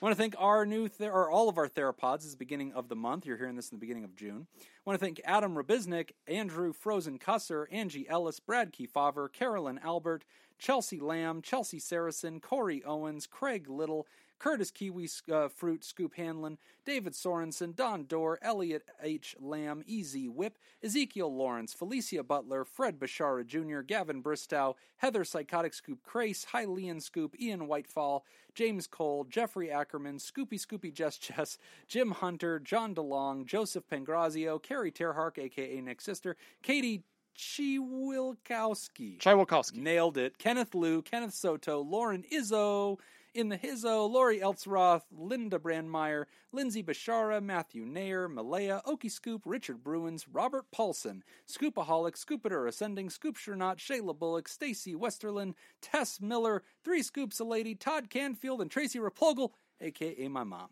[0.00, 2.18] want to thank our new, ther- or all of our theropods.
[2.18, 3.26] This is the beginning of the month.
[3.26, 4.46] You're hearing this in the beginning of June.
[4.60, 10.24] I want to thank Adam Rabiznik, Andrew Frozen Cusser, Angie Ellis, Brad Kefauver, Carolyn Albert,
[10.58, 14.06] Chelsea Lamb, Chelsea Saracen, Corey Owens, Craig Little,
[14.42, 19.36] Curtis Kiwi uh, Fruit Scoop Hanlon, David Sorensen, Don Dorr, Elliot H.
[19.38, 20.28] Lamb, E.Z.
[20.30, 27.00] Whip, Ezekiel Lawrence, Felicia Butler, Fred Bashara Jr., Gavin Bristow, Heather Psychotic Scoop Crace, Hylian
[27.00, 28.22] Scoop, Ian Whitefall,
[28.56, 34.90] James Cole, Jeffrey Ackerman, Scoopy Scoopy Jess Jess, Jim Hunter, John DeLong, Joseph Pangrazio, Carrie
[34.90, 37.04] Terhark, aka Nick's sister, Katie
[37.38, 39.18] Chiwilkowski.
[39.18, 39.76] Chiwilkowski.
[39.76, 40.36] Nailed it.
[40.38, 42.98] Kenneth Liu, Kenneth Soto, Lauren Izzo,
[43.34, 49.82] in the Hizzo, Lori Eltzroth, Linda Brandmeyer, Lindsay Bashara, Matthew Nair, Malaya, Okie Scoop, Richard
[49.82, 57.02] Bruins, Robert Paulson, Scoopaholic, Scoopator Ascending, Scoop Shernot, Shayla Bullock, Stacy Westerlin, Tess Miller, Three
[57.02, 59.50] Scoops a Lady, Todd Canfield, and Tracy Replogle,
[59.80, 60.68] aka my mom.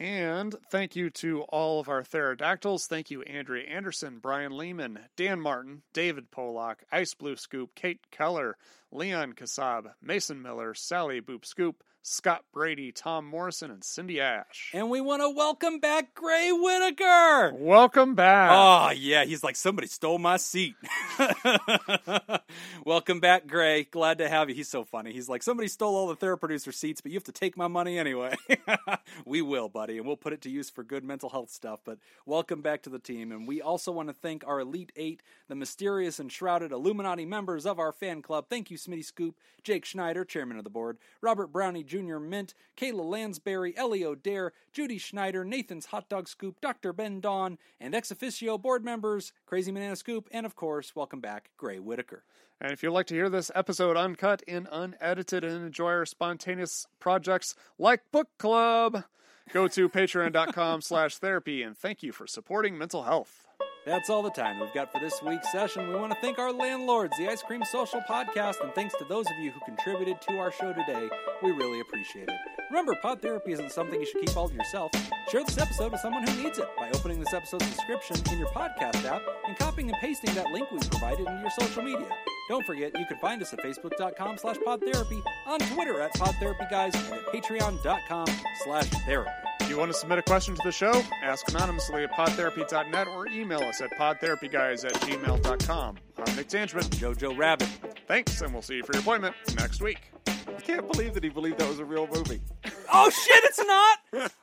[0.00, 2.86] And thank you to all of our Therodactyls.
[2.86, 8.56] Thank you, Andrea Anderson, Brian Lehman, Dan Martin, David Polak, Ice Blue Scoop, Kate Keller,
[8.92, 14.70] Leon Kasab, Mason Miller, Sally Boop Scoop, Scott Brady, Tom Morrison, and Cindy Ash.
[14.72, 17.52] And we want to welcome back Gray Whitaker.
[17.54, 18.50] Welcome back.
[18.50, 19.24] Oh, yeah.
[19.26, 20.74] He's like, somebody stole my seat.
[22.86, 23.84] welcome back, Gray.
[23.84, 24.54] Glad to have you.
[24.54, 25.12] He's so funny.
[25.12, 27.98] He's like, somebody stole all the TheraProducer seats, but you have to take my money
[27.98, 28.34] anyway.
[29.26, 31.80] we will, buddy, and we'll put it to use for good mental health stuff.
[31.84, 33.32] But welcome back to the team.
[33.32, 37.66] And we also want to thank our Elite Eight, the mysterious and shrouded Illuminati members
[37.66, 38.46] of our fan club.
[38.48, 41.97] Thank you, Smitty Scoop, Jake Schneider, chairman of the board, Robert Brownie Jr.
[42.02, 46.92] Mint, Kayla Lansbury, Ellie O'Dare, Judy Schneider, Nathan's Hot Dog Scoop, Dr.
[46.92, 51.50] Ben Dawn, and ex officio board members, Crazy Banana Scoop, and of course, welcome back,
[51.56, 52.24] Gray Whitaker.
[52.60, 56.86] And if you'd like to hear this episode uncut and unedited and enjoy our spontaneous
[57.00, 59.04] projects like Book Club,
[59.52, 63.47] go to patreon.com slash therapy and thank you for supporting mental health.
[63.88, 65.88] That's all the time we've got for this week's session.
[65.88, 69.24] We want to thank our landlords, the Ice Cream Social Podcast, and thanks to those
[69.24, 71.08] of you who contributed to our show today.
[71.42, 72.34] We really appreciate it.
[72.70, 74.92] Remember, pod therapy isn't something you should keep all to yourself.
[75.32, 78.48] Share this episode with someone who needs it by opening this episode's description in your
[78.48, 82.08] podcast app and copying and pasting that link we provided into your social media.
[82.50, 87.14] Don't forget, you can find us at facebook.com slash podtherapy, on Twitter at podtherapyguys, and
[87.14, 88.26] at patreon.com
[88.64, 89.47] slash therapy.
[89.68, 93.26] If you want to submit a question to the show, ask anonymously at podtherapy.net or
[93.26, 95.98] email us at podtherapyguys at gmail.com.
[96.16, 96.84] I'm Nick Tanchman.
[96.84, 97.68] Jojo Rabbit.
[98.06, 100.10] Thanks, and we'll see you for your appointment next week.
[100.26, 102.40] I can't believe that he believed that was a real movie.
[102.90, 103.98] Oh shit, it's not!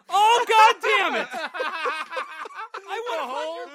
[0.08, 1.28] Oh god damn it!
[2.88, 3.75] I want a whole thing.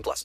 [0.00, 0.24] 18 plus.